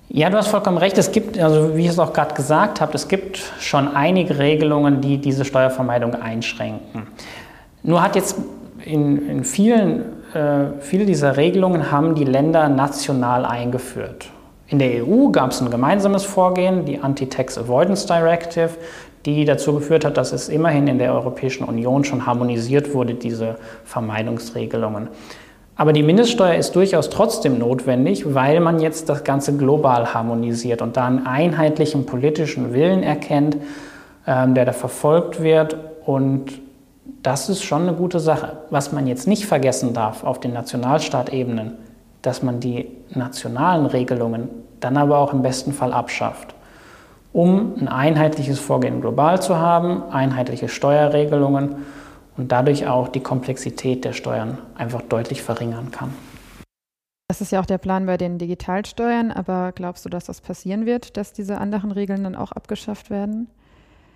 Ja, 0.10 0.30
du 0.30 0.38
hast 0.38 0.48
vollkommen 0.48 0.80
recht. 0.80 0.98
Es 0.98 1.12
gibt, 1.12 1.38
also 1.38 1.78
wie 1.78 1.84
ich 1.84 1.90
es 1.90 2.00
auch 2.00 2.14
gerade 2.14 2.34
gesagt 2.34 2.82
habe, 2.82 2.94
es 2.96 3.08
gibt 3.08 3.38
schon 3.60 3.96
einige 3.96 4.40
Regelungen, 4.40 5.02
die 5.02 5.20
diese 5.20 5.46
Steuervermeidung 5.46 6.16
einschränken. 6.16 7.08
Nur 7.84 8.02
hat 8.02 8.16
jetzt 8.16 8.36
in, 8.84 9.30
in 9.30 9.44
vielen, 9.44 10.02
äh, 10.34 10.80
viele 10.80 11.06
dieser 11.06 11.38
Regelungen 11.38 11.92
haben 11.92 12.16
die 12.16 12.26
Länder 12.26 12.68
national 12.70 13.46
eingeführt. 13.46 14.32
In 14.72 14.80
der 14.80 15.06
EU 15.06 15.30
gab 15.30 15.52
es 15.52 15.62
ein 15.62 15.70
gemeinsames 15.70 16.24
Vorgehen, 16.24 16.86
die 16.86 17.00
Anti-Tax 17.00 17.60
Avoidance 17.60 18.08
Directive 18.08 18.72
die 19.26 19.46
dazu 19.46 19.74
geführt 19.74 20.06
hat, 20.06 20.18
dass 20.18 20.32
es 20.32 20.50
immerhin 20.50 20.88
in 20.88 20.98
der 20.98 21.14
Europäischen 21.14 21.64
Union 21.64 22.04
schon 22.04 22.26
harmonisiert 22.26 22.94
wurde, 22.94 23.14
diese 23.14 23.56
Vermeidungsregelungen. 23.86 25.10
Aber 25.76 25.94
die 25.94 26.04
Mindeststeuer 26.04 26.56
ist 26.56 26.76
durchaus 26.76 27.10
trotzdem 27.10 27.58
notwendig, 27.58 28.34
weil 28.34 28.60
man 28.60 28.80
jetzt 28.80 29.10
das 29.10 29.24
Ganze 29.24 29.56
global 29.56 30.14
harmonisiert 30.14 30.82
und 30.82 30.98
da 30.98 31.08
einen 31.08 31.26
einheitlichen 31.26 32.06
politischen 32.06 32.74
Willen 32.74 33.04
erkennt, 33.04 33.58
ähm, 34.28 34.54
der 34.54 34.66
da 34.66 34.74
verfolgt 34.74 35.42
wird. 35.42 35.78
Und 36.06 36.60
das 37.24 37.50
ist 37.50 37.64
schon 37.64 37.84
eine 37.84 37.94
gute 37.94 38.20
Sache. 38.20 38.58
Was 38.70 38.92
man 38.92 39.08
jetzt 39.08 39.28
nicht 39.28 39.46
vergessen 39.46 39.94
darf 39.94 40.24
auf 40.24 40.40
den 40.40 40.54
Nationalstaatebenen, 40.54 41.78
dass 42.22 42.44
man 42.44 42.60
die 42.60 42.88
nationalen 43.16 43.86
Regelungen 43.86 44.50
dann 44.80 44.98
aber 44.98 45.20
auch 45.20 45.34
im 45.34 45.42
besten 45.42 45.74
Fall 45.74 45.94
abschafft 45.94 46.56
um 47.34 47.76
ein 47.80 47.88
einheitliches 47.88 48.60
Vorgehen 48.60 49.02
global 49.02 49.42
zu 49.42 49.58
haben, 49.58 50.04
einheitliche 50.12 50.68
Steuerregelungen 50.68 51.76
und 52.38 52.52
dadurch 52.52 52.88
auch 52.88 53.08
die 53.08 53.22
Komplexität 53.22 54.04
der 54.06 54.14
Steuern 54.14 54.58
einfach 54.76 55.02
deutlich 55.02 55.42
verringern 55.42 55.92
kann. 55.92 56.14
Das 57.30 57.40
ist 57.40 57.52
ja 57.52 57.62
auch 57.62 57.66
der 57.66 57.78
Plan 57.78 58.06
bei 58.06 58.18
den 58.18 58.38
Digitalsteuern, 58.38 59.32
aber 59.32 59.72
glaubst 59.74 60.04
du, 60.04 60.10
dass 60.10 60.26
das 60.26 60.42
passieren 60.42 60.86
wird, 60.86 61.16
dass 61.16 61.32
diese 61.32 61.60
anderen 61.60 61.92
Regeln 61.92 62.26
dann 62.26 62.36
auch 62.36 62.52
abgeschafft 62.52 63.10
werden? 63.10 63.48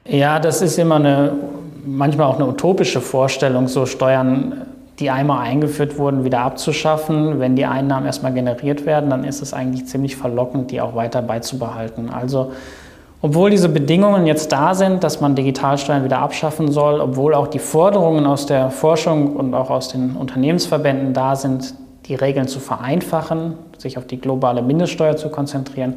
Ja, 0.06 0.40
das 0.40 0.62
ist 0.62 0.78
immer 0.78 0.96
eine, 0.98 1.34
manchmal 1.86 2.28
auch 2.28 2.36
eine 2.36 2.48
utopische 2.48 3.00
Vorstellung, 3.00 3.70
so 3.70 3.86
Steuern, 3.86 4.66
die 5.00 5.10
einmal 5.10 5.46
eingeführt 5.46 5.98
wurden, 5.98 6.24
wieder 6.24 6.40
abzuschaffen. 6.42 7.40
Wenn 7.40 7.56
die 7.56 7.66
Einnahmen 7.66 8.06
erstmal 8.06 8.34
generiert 8.34 8.86
werden, 8.86 9.10
dann 9.10 9.24
ist 9.24 9.42
es 9.42 9.54
eigentlich 9.54 9.88
ziemlich 9.88 10.16
verlockend, 10.16 10.72
die 10.72 10.82
auch 10.82 10.96
weiter 10.96 11.22
beizubehalten. 11.22 12.10
Also 12.10 12.54
obwohl 13.22 13.50
diese 13.50 13.70
Bedingungen 13.70 14.28
jetzt 14.28 14.52
da 14.52 14.76
sind, 14.76 15.04
dass 15.04 15.20
man 15.20 15.36
Digitalsteuern 15.36 16.04
wieder 16.04 16.20
abschaffen 16.20 16.72
soll, 16.72 17.02
obwohl 17.02 17.34
auch 17.34 17.48
die 17.48 17.60
Forderungen 17.60 18.26
aus 18.28 18.46
der 18.46 18.70
Forschung 18.70 19.36
und 19.36 19.54
auch 19.54 19.70
aus 19.72 19.88
den 19.88 20.16
Unternehmensverbänden 20.16 21.14
da 21.14 21.36
sind, 21.36 21.74
die 22.06 22.16
Regeln 22.16 22.48
zu 22.48 22.60
vereinfachen, 22.60 23.56
sich 23.80 23.98
auf 23.98 24.06
die 24.06 24.22
globale 24.22 24.62
Mindeststeuer 24.62 25.18
zu 25.18 25.30
konzentrieren, 25.30 25.96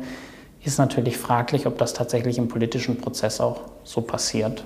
ist 0.65 0.79
natürlich 0.79 1.19
fraglich, 1.19 1.67
ob 1.67 1.77
das 1.77 1.93
tatsächlich 1.93 2.39
im 2.39 2.49
politischen 2.49 2.99
Prozess 2.99 3.41
auch 3.41 3.61
so 3.85 4.01
passiert. 4.01 4.65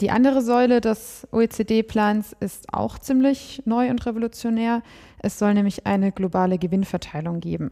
Die 0.00 0.10
andere 0.10 0.40
Säule 0.40 0.80
des 0.80 1.28
OECD-Plans 1.30 2.34
ist 2.40 2.72
auch 2.72 2.98
ziemlich 2.98 3.62
neu 3.66 3.90
und 3.90 4.06
revolutionär. 4.06 4.82
Es 5.18 5.38
soll 5.38 5.52
nämlich 5.52 5.86
eine 5.86 6.10
globale 6.10 6.56
Gewinnverteilung 6.56 7.40
geben. 7.40 7.70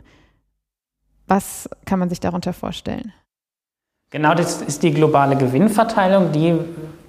Was 1.26 1.70
kann 1.86 1.98
man 1.98 2.10
sich 2.10 2.20
darunter 2.20 2.52
vorstellen? 2.52 3.12
Genau, 4.10 4.34
das 4.34 4.60
ist 4.60 4.82
die 4.82 4.92
globale 4.92 5.36
Gewinnverteilung. 5.36 6.32
Die 6.32 6.58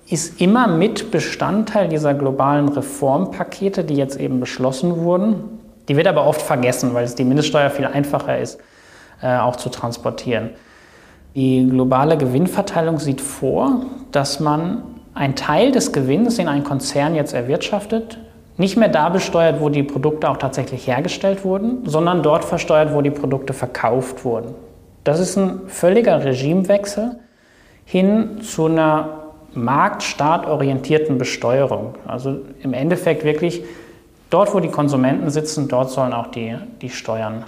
ist 0.08 0.40
immer 0.40 0.68
mit 0.68 1.12
Bestandteil 1.12 1.90
dieser 1.90 2.14
globalen 2.14 2.70
Reformpakete, 2.70 3.84
die 3.84 3.96
jetzt 3.96 4.18
eben 4.18 4.40
beschlossen 4.40 4.98
wurden. 4.98 5.60
Die 5.90 5.98
wird 5.98 6.08
aber 6.08 6.26
oft 6.26 6.42
vergessen, 6.42 6.94
weil 6.94 7.04
es 7.04 7.16
die 7.16 7.26
Mindeststeuer 7.26 7.70
viel 7.70 7.86
einfacher 7.86 8.40
ist, 8.40 8.60
äh, 9.22 9.38
auch 9.38 9.58
zu 9.58 9.70
transportieren. 9.70 10.52
Die 11.36 11.68
globale 11.70 12.18
Gewinnverteilung 12.18 13.00
sieht 13.00 13.22
vor, 13.22 13.86
dass 14.12 14.40
man 14.40 14.84
einen 15.20 15.36
Teil 15.36 15.74
des 15.74 15.92
Gewinns, 15.92 16.38
den 16.38 16.48
ein 16.48 16.64
Konzern 16.64 17.14
jetzt 17.14 17.34
erwirtschaftet, 17.34 18.18
nicht 18.56 18.78
mehr 18.78 18.88
da 18.88 19.10
besteuert, 19.10 19.60
wo 19.60 19.68
die 19.68 19.84
Produkte 19.84 20.30
auch 20.30 20.38
tatsächlich 20.38 20.88
hergestellt 20.88 21.44
wurden, 21.44 21.86
sondern 21.86 22.24
dort 22.24 22.46
versteuert, 22.46 22.94
wo 22.94 23.02
die 23.02 23.12
Produkte 23.12 23.52
verkauft 23.52 24.24
wurden. 24.24 24.56
Das 25.04 25.20
ist 25.20 25.36
ein 25.36 25.68
völliger 25.68 26.24
Regimewechsel 26.24 27.20
hin 27.84 28.40
zu 28.42 28.68
einer 28.68 29.26
marktstaatorientierten 29.54 31.18
Besteuerung. 31.18 31.96
Also 32.08 32.40
im 32.62 32.74
Endeffekt 32.74 33.26
wirklich 33.26 33.64
dort, 34.30 34.54
wo 34.54 34.62
die 34.62 34.70
Konsumenten 34.70 35.30
sitzen, 35.32 35.68
dort 35.68 35.90
sollen 35.90 36.14
auch 36.14 36.28
die, 36.28 36.56
die 36.82 36.90
Steuern 36.90 37.44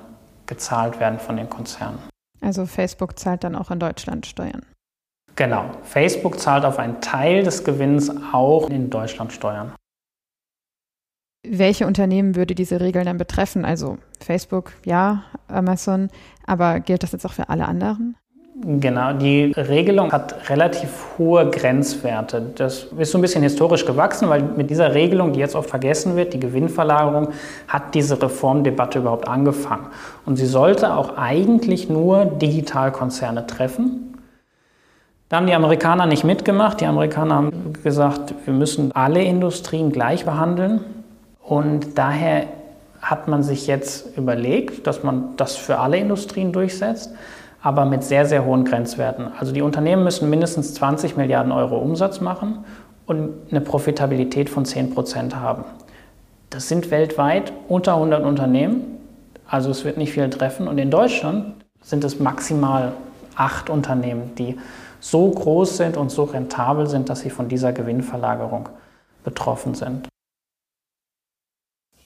gezahlt 0.46 1.00
werden 1.00 1.20
von 1.20 1.38
den 1.38 1.50
Konzernen. 1.50 2.00
Also 2.42 2.66
Facebook 2.66 3.18
zahlt 3.18 3.46
dann 3.46 3.56
auch 3.56 3.72
in 3.72 3.80
Deutschland 3.80 4.26
Steuern. 4.26 4.64
Genau. 5.36 5.66
Facebook 5.84 6.40
zahlt 6.40 6.66
auf 6.66 6.80
einen 6.80 7.02
Teil 7.02 7.44
des 7.44 7.64
Gewinns 7.64 8.12
auch 8.34 8.70
in 8.70 8.90
Deutschland 8.90 9.34
Steuern. 9.34 9.74
Welche 11.48 11.88
Unternehmen 11.88 12.36
würde 12.36 12.54
diese 12.54 12.80
Regel 12.82 13.04
dann 13.04 13.18
betreffen? 13.18 13.66
Also 13.66 13.98
Facebook, 14.20 14.74
ja, 14.86 15.24
Amazon, 15.48 16.10
aber 16.46 16.80
gilt 16.80 17.02
das 17.02 17.14
jetzt 17.14 17.26
auch 17.26 17.34
für 17.34 17.50
alle 17.50 17.68
anderen? 17.68 18.16
Genau, 18.64 19.14
die 19.14 19.54
Regelung 19.54 20.12
hat 20.12 20.50
relativ 20.50 20.90
hohe 21.18 21.50
Grenzwerte. 21.50 22.52
Das 22.56 22.88
ist 22.96 23.12
so 23.12 23.18
ein 23.18 23.22
bisschen 23.22 23.42
historisch 23.42 23.86
gewachsen, 23.86 24.30
weil 24.30 24.44
mit 24.44 24.70
dieser 24.70 24.94
Regelung, 24.94 25.34
die 25.34 25.40
jetzt 25.40 25.56
oft 25.56 25.70
vergessen 25.70 26.16
wird, 26.16 26.34
die 26.34 26.40
Gewinnverlagerung, 26.40 27.30
hat 27.68 27.96
diese 27.96 28.22
Reformdebatte 28.22 29.00
überhaupt 29.00 29.28
angefangen. 29.28 29.88
Und 30.28 30.36
sie 30.36 30.46
sollte 30.46 30.94
auch 30.94 31.18
eigentlich 31.18 31.90
nur 31.90 32.26
Digitalkonzerne 32.26 33.48
treffen. 33.48 34.11
Da 35.32 35.38
haben 35.38 35.48
die 35.48 35.56
Amerikaner 35.56 36.08
nicht 36.08 36.26
mitgemacht. 36.26 36.82
Die 36.82 36.86
Amerikaner 36.86 37.36
haben 37.36 37.74
gesagt, 37.84 38.34
wir 38.44 38.54
müssen 38.54 38.92
alle 38.92 39.24
Industrien 39.24 39.94
gleich 39.94 40.26
behandeln. 40.26 40.82
Und 41.42 41.98
daher 41.98 42.48
hat 43.02 43.30
man 43.30 43.42
sich 43.42 43.66
jetzt 43.66 44.18
überlegt, 44.18 44.86
dass 44.86 45.04
man 45.04 45.38
das 45.38 45.56
für 45.56 45.80
alle 45.80 45.98
Industrien 45.98 46.52
durchsetzt 46.52 47.12
aber 47.62 47.86
mit 47.86 48.04
sehr, 48.04 48.26
sehr 48.26 48.46
hohen 48.46 48.66
Grenzwerten. 48.66 49.28
Also 49.40 49.52
die 49.52 49.62
Unternehmen 49.62 50.04
müssen 50.04 50.30
mindestens 50.30 50.74
20 50.74 51.16
Milliarden 51.16 51.52
Euro 51.52 51.78
Umsatz 51.78 52.20
machen 52.20 52.66
und 53.06 53.34
eine 53.50 53.62
Profitabilität 53.62 54.50
von 54.50 54.66
10 54.66 54.94
Prozent 54.94 55.36
haben. 55.36 55.64
Das 56.50 56.68
sind 56.68 56.92
weltweit 56.92 57.54
unter 57.68 57.94
100 57.94 58.24
Unternehmen, 58.24 58.98
also 59.48 59.70
es 59.70 59.86
wird 59.86 59.98
nicht 59.98 60.14
viel 60.14 60.30
treffen. 60.30 60.68
Und 60.68 60.78
in 60.80 60.90
Deutschland 60.90 61.54
sind 61.82 62.04
es 62.04 62.20
maximal 62.20 62.94
acht 63.36 63.70
Unternehmen, 63.70 64.32
die 64.38 64.58
so 65.02 65.30
groß 65.30 65.76
sind 65.76 65.98
und 65.98 66.10
so 66.10 66.24
rentabel 66.24 66.88
sind, 66.88 67.10
dass 67.10 67.20
sie 67.20 67.30
von 67.30 67.50
dieser 67.50 67.74
Gewinnverlagerung 67.74 68.70
betroffen 69.26 69.76
sind. 69.76 70.08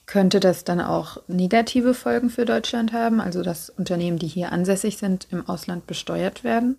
Könnte 0.06 0.40
das 0.40 0.64
dann 0.64 0.80
auch 0.80 1.18
negative 1.28 1.92
Folgen 1.92 2.30
für 2.30 2.44
Deutschland 2.44 2.92
haben, 2.92 3.20
also 3.20 3.42
dass 3.42 3.70
Unternehmen, 3.70 4.18
die 4.18 4.28
hier 4.28 4.50
ansässig 4.50 4.98
sind, 4.98 5.28
im 5.30 5.48
Ausland 5.48 5.86
besteuert 5.86 6.42
werden? 6.42 6.78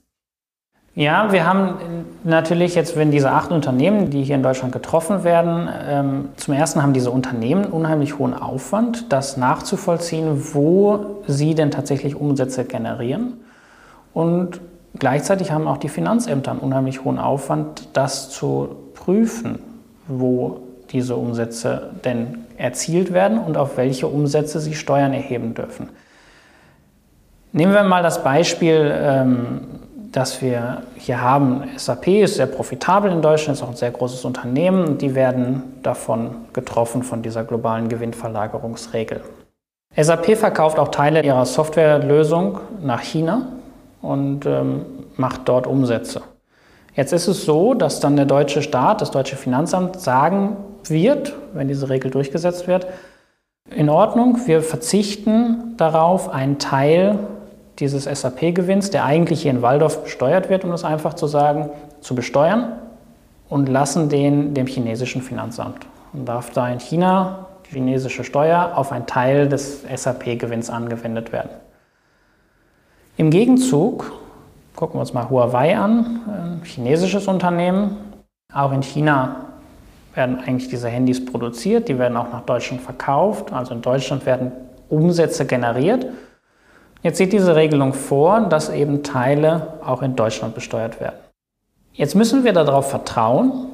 Ja, 0.96 1.32
wir 1.32 1.46
haben 1.46 2.06
natürlich 2.24 2.74
jetzt, 2.74 2.98
wenn 2.98 3.12
diese 3.12 3.30
acht 3.30 3.52
Unternehmen, 3.52 4.10
die 4.10 4.24
hier 4.24 4.34
in 4.34 4.42
Deutschland 4.42 4.74
getroffen 4.74 5.24
werden, 5.24 5.70
ähm, 5.88 6.30
zum 6.38 6.56
ersten 6.56 6.82
haben 6.82 6.94
diese 6.94 7.12
Unternehmen 7.12 7.66
unheimlich 7.66 8.18
hohen 8.18 8.34
Aufwand, 8.34 9.12
das 9.14 9.38
nachzuvollziehen, 9.38 10.56
wo 10.56 11.22
sie 11.28 11.54
denn 11.54 11.70
tatsächlich 11.70 12.16
Umsätze 12.16 12.66
generieren. 12.66 13.34
Und 14.16 14.60
gleichzeitig 14.98 15.52
haben 15.52 15.68
auch 15.68 15.78
die 15.78 15.90
Finanzämter 15.90 16.52
einen 16.52 16.60
unheimlich 16.60 17.04
hohen 17.04 17.20
Aufwand, 17.20 17.90
das 17.94 18.30
zu 18.30 18.76
prüfen, 18.94 19.60
wo 20.08 20.62
diese 20.92 21.16
Umsätze 21.16 21.92
denn 22.06 22.46
erzielt 22.58 23.14
werden 23.14 23.40
und 23.40 23.58
auf 23.58 23.78
welche 23.78 24.08
Umsätze 24.08 24.60
sie 24.60 24.74
Steuern 24.74 25.14
erheben 25.14 25.54
dürfen. 25.54 25.90
Nehmen 27.52 27.74
wir 27.74 27.84
mal 27.84 28.04
das 28.04 28.24
Beispiel, 28.24 28.92
ähm, 28.94 29.62
das 30.12 30.42
wir 30.42 30.84
hier 30.96 31.22
haben. 31.22 31.64
SAP 31.76 32.08
ist 32.08 32.36
sehr 32.36 32.46
profitabel 32.48 33.12
in 33.12 33.22
Deutschland, 33.22 33.58
ist 33.58 33.64
auch 33.64 33.70
ein 33.70 33.76
sehr 33.76 33.92
großes 33.92 34.26
Unternehmen 34.26 34.88
und 34.88 35.02
die 35.02 35.16
werden 35.16 35.64
davon 35.84 36.36
getroffen, 36.54 37.04
von 37.04 37.22
dieser 37.22 37.44
globalen 37.44 37.90
Gewinnverlagerungsregel. 37.90 39.22
SAP 39.96 40.38
verkauft 40.38 40.80
auch 40.80 40.90
Teile 40.90 41.24
ihrer 41.24 41.46
Softwarelösung 41.46 42.60
nach 42.82 43.02
China 43.02 43.48
und 44.02 44.46
ähm, 44.46 44.86
macht 45.16 45.42
dort 45.46 45.68
Umsätze. 45.68 46.22
Jetzt 46.96 47.14
ist 47.14 47.28
es 47.28 47.46
so, 47.46 47.74
dass 47.74 48.00
dann 48.00 48.16
der 48.16 48.26
deutsche 48.26 48.62
Staat, 48.62 49.02
das 49.02 49.12
deutsche 49.12 49.36
Finanzamt 49.36 50.00
sagen 50.00 50.58
wird, 50.84 51.36
wenn 51.54 51.68
diese 51.68 51.90
Regel 51.90 52.10
durchgesetzt 52.10 52.68
wird, 52.68 52.88
in 53.70 53.90
Ordnung, 53.90 54.40
wir 54.46 54.62
verzichten 54.62 55.76
darauf, 55.78 56.30
einen 56.30 56.58
Teil 56.58 57.20
dieses 57.80 58.06
SAP-Gewinns, 58.06 58.90
der 58.90 59.04
eigentlich 59.04 59.42
hier 59.42 59.52
in 59.52 59.62
Waldorf 59.62 60.04
besteuert 60.04 60.50
wird, 60.50 60.64
um 60.64 60.72
das 60.72 60.84
einfach 60.84 61.14
zu 61.14 61.28
sagen, 61.28 61.70
zu 62.02 62.16
besteuern 62.16 62.74
und 63.50 63.70
lassen 63.70 64.10
den 64.10 64.54
dem 64.54 64.68
chinesischen 64.68 65.22
Finanzamt. 65.22 65.86
Und 66.14 66.26
darf 66.26 66.52
da 66.52 66.70
in 66.70 66.80
China 66.80 67.48
die 67.70 67.76
chinesische 67.76 68.24
Steuer 68.24 68.72
auf 68.76 68.92
einen 68.92 69.06
Teil 69.06 69.50
des 69.50 69.84
SAP-Gewinns 69.84 70.70
angewendet 70.70 71.32
werden. 71.32 71.50
Im 73.18 73.32
Gegenzug 73.32 74.12
gucken 74.76 74.98
wir 74.98 75.02
uns 75.02 75.12
mal 75.12 75.28
Huawei 75.28 75.76
an, 75.76 76.22
ein 76.28 76.62
chinesisches 76.64 77.28
Unternehmen. 77.28 77.98
Auch 78.54 78.72
in 78.72 78.84
China 78.84 79.38
werden 80.14 80.40
eigentlich 80.40 80.70
diese 80.70 80.88
Handys 80.88 81.26
produziert, 81.26 81.90
die 81.90 81.98
werden 81.98 82.16
auch 82.16 82.32
nach 82.32 82.42
Deutschland 82.42 82.84
verkauft. 82.84 83.52
Also 83.52 83.74
in 83.74 83.82
Deutschland 83.82 84.28
werden 84.28 84.52
Umsätze 84.90 85.48
generiert. 85.48 86.06
Jetzt 87.02 87.18
sieht 87.18 87.34
diese 87.34 87.56
Regelung 87.56 87.94
vor, 87.94 88.42
dass 88.42 88.70
eben 88.70 89.02
Teile 89.02 89.80
auch 89.84 90.04
in 90.04 90.16
Deutschland 90.16 90.54
besteuert 90.54 91.00
werden. 91.00 91.16
Jetzt 91.94 92.14
müssen 92.14 92.44
wir 92.44 92.54
darauf 92.54 92.92
vertrauen, 92.92 93.66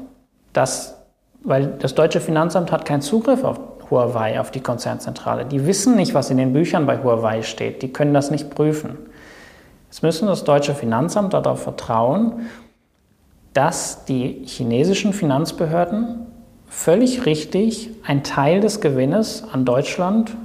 dass, 0.54 0.96
weil 1.44 1.68
das 1.80 1.96
deutsche 1.96 2.22
Finanzamt 2.22 2.72
hat 2.72 2.86
keinen 2.86 3.02
Zugriff 3.02 3.44
auf 3.44 3.60
Huawei, 3.90 4.40
auf 4.40 4.52
die 4.52 4.62
Konzernzentrale. 4.62 5.44
Die 5.44 5.66
wissen 5.66 5.98
nicht, 5.98 6.14
was 6.14 6.30
in 6.30 6.38
den 6.38 6.54
Büchern 6.54 6.86
bei 6.86 7.04
Huawei 7.04 7.42
steht. 7.42 7.82
Die 7.82 7.92
können 7.92 8.14
das 8.14 8.32
nicht 8.32 8.50
prüfen. 8.50 8.98
Jetzt 9.94 10.02
müssen 10.02 10.28
das 10.28 10.44
deutsche 10.44 10.74
Finanzamt 10.74 11.36
darauf 11.36 11.62
vertrauen, 11.62 12.48
dass 13.54 14.06
die 14.06 14.42
chinesischen 14.44 15.14
Finanzbehörden 15.14 16.26
völlig 16.68 17.28
richtig 17.28 17.92
einen 18.04 18.24
Teil 18.24 18.60
des 18.60 18.82
Gewinnes 18.82 19.44
an 19.54 19.66
Deutschland 19.66 20.36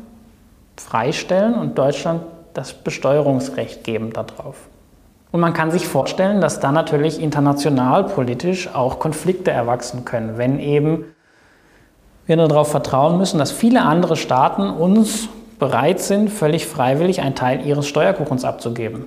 freistellen 0.77 1.55
und 1.55 1.79
Deutschland 1.79 2.25
das 2.53 2.75
Besteuerungsrecht 2.75 3.85
geben 3.85 4.13
darauf. 4.13 4.69
Und 5.33 5.41
man 5.41 5.55
kann 5.55 5.71
sich 5.71 5.89
vorstellen, 5.89 6.43
dass 6.43 6.61
da 6.61 6.71
natürlich 6.71 7.19
international 7.19 8.05
politisch 8.05 8.69
auch 8.75 8.99
Konflikte 8.99 9.51
erwachsen 9.51 10.05
können, 10.05 10.37
wenn 10.37 10.61
eben 10.61 11.07
wir 12.27 12.37
nur 12.37 12.49
darauf 12.49 12.71
vertrauen 12.71 13.17
müssen, 13.17 13.39
dass 13.39 13.51
viele 13.51 13.81
andere 13.81 14.17
Staaten 14.17 14.69
uns 14.69 15.31
bereit 15.59 16.01
sind, 16.01 16.29
völlig 16.29 16.67
freiwillig 16.67 17.23
einen 17.23 17.35
Teil 17.35 17.65
ihres 17.65 17.87
Steuerkuchens 17.89 18.45
abzugeben. 18.45 19.07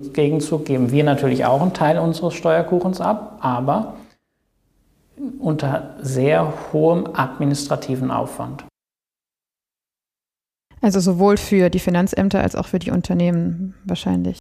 Im 0.00 0.14
Gegenzug 0.14 0.64
geben 0.64 0.90
wir 0.90 1.04
natürlich 1.04 1.44
auch 1.44 1.60
einen 1.60 1.74
Teil 1.74 1.98
unseres 1.98 2.32
Steuerkuchens 2.34 3.00
ab, 3.02 3.38
aber 3.40 3.96
unter 5.38 5.96
sehr 6.00 6.52
hohem 6.72 7.06
administrativen 7.12 8.10
Aufwand. 8.10 8.64
Also 10.80 11.00
sowohl 11.00 11.36
für 11.36 11.68
die 11.68 11.78
Finanzämter 11.78 12.40
als 12.40 12.56
auch 12.56 12.66
für 12.66 12.78
die 12.78 12.90
Unternehmen 12.90 13.74
wahrscheinlich. 13.84 14.38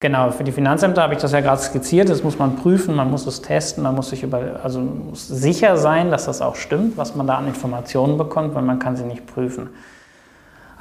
Genau, 0.00 0.32
für 0.32 0.42
die 0.42 0.50
Finanzämter 0.50 1.02
habe 1.02 1.14
ich 1.14 1.20
das 1.20 1.30
ja 1.30 1.40
gerade 1.40 1.62
skizziert. 1.62 2.08
Das 2.08 2.24
muss 2.24 2.36
man 2.36 2.56
prüfen, 2.56 2.96
man 2.96 3.08
muss 3.08 3.24
es 3.28 3.40
testen, 3.40 3.84
man 3.84 3.94
muss 3.94 4.10
sich 4.10 4.24
über, 4.24 4.60
also 4.64 4.80
muss 4.80 5.28
sicher 5.28 5.76
sein, 5.76 6.10
dass 6.10 6.24
das 6.24 6.42
auch 6.42 6.56
stimmt, 6.56 6.96
was 6.96 7.14
man 7.14 7.28
da 7.28 7.36
an 7.36 7.46
Informationen 7.46 8.18
bekommt, 8.18 8.56
weil 8.56 8.64
man 8.64 8.80
kann 8.80 8.96
sie 8.96 9.04
nicht 9.04 9.28
prüfen. 9.28 9.68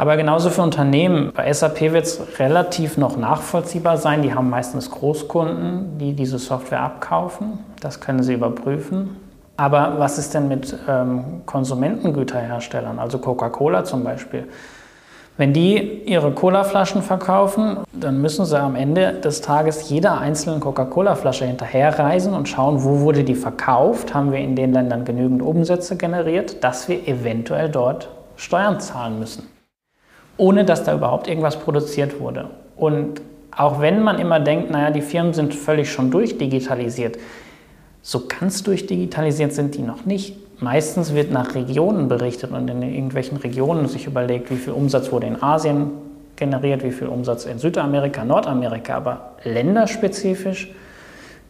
Aber 0.01 0.17
genauso 0.17 0.49
für 0.49 0.63
Unternehmen. 0.63 1.31
Bei 1.31 1.53
SAP 1.53 1.93
wird 1.93 2.05
es 2.05 2.39
relativ 2.39 2.97
noch 2.97 3.17
nachvollziehbar 3.17 3.97
sein. 3.97 4.23
Die 4.23 4.33
haben 4.33 4.49
meistens 4.49 4.89
Großkunden, 4.89 5.99
die 5.99 6.13
diese 6.13 6.39
Software 6.39 6.81
abkaufen. 6.81 7.59
Das 7.81 7.99
können 7.99 8.23
sie 8.23 8.33
überprüfen. 8.33 9.15
Aber 9.57 9.99
was 9.99 10.17
ist 10.17 10.33
denn 10.33 10.47
mit 10.47 10.75
ähm, 10.89 11.43
Konsumentengüterherstellern, 11.45 12.97
also 12.97 13.19
Coca-Cola 13.19 13.83
zum 13.83 14.03
Beispiel? 14.03 14.47
Wenn 15.37 15.53
die 15.53 16.01
ihre 16.05 16.31
Cola-Flaschen 16.31 17.03
verkaufen, 17.03 17.77
dann 17.93 18.21
müssen 18.21 18.45
sie 18.45 18.59
am 18.59 18.75
Ende 18.75 19.13
des 19.13 19.41
Tages 19.41 19.87
jeder 19.87 20.17
einzelnen 20.17 20.61
Coca-Cola-Flasche 20.61 21.45
hinterherreisen 21.45 22.33
und 22.33 22.49
schauen, 22.49 22.83
wo 22.83 23.01
wurde 23.01 23.23
die 23.23 23.35
verkauft, 23.35 24.15
haben 24.15 24.31
wir 24.31 24.39
in 24.39 24.55
den 24.55 24.73
Ländern 24.73 25.05
genügend 25.05 25.43
Umsätze 25.43 25.95
generiert, 25.95 26.63
dass 26.63 26.89
wir 26.89 27.07
eventuell 27.07 27.69
dort 27.69 28.09
Steuern 28.35 28.79
zahlen 28.79 29.19
müssen, 29.19 29.43
ohne 30.41 30.65
dass 30.65 30.83
da 30.83 30.95
überhaupt 30.95 31.27
irgendwas 31.27 31.59
produziert 31.59 32.19
wurde. 32.19 32.49
Und 32.75 33.21
auch 33.55 33.79
wenn 33.79 34.01
man 34.01 34.17
immer 34.17 34.39
denkt, 34.39 34.71
naja, 34.71 34.89
die 34.89 35.03
Firmen 35.03 35.35
sind 35.35 35.53
völlig 35.53 35.91
schon 35.91 36.09
durchdigitalisiert, 36.09 37.19
so 38.01 38.23
ganz 38.27 38.63
durchdigitalisiert 38.63 39.53
sind 39.53 39.75
die 39.75 39.83
noch 39.83 40.03
nicht. 40.03 40.35
Meistens 40.59 41.13
wird 41.13 41.31
nach 41.31 41.53
Regionen 41.53 42.07
berichtet 42.07 42.51
und 42.51 42.67
in 42.71 42.81
irgendwelchen 42.81 43.37
Regionen 43.37 43.87
sich 43.87 44.07
überlegt, 44.07 44.49
wie 44.49 44.55
viel 44.55 44.73
Umsatz 44.73 45.11
wurde 45.11 45.27
in 45.27 45.43
Asien 45.43 45.91
generiert, 46.37 46.83
wie 46.83 46.91
viel 46.91 47.07
Umsatz 47.07 47.45
in 47.45 47.59
Südamerika, 47.59 48.25
Nordamerika, 48.25 48.97
aber 48.97 49.33
länderspezifisch. 49.43 50.71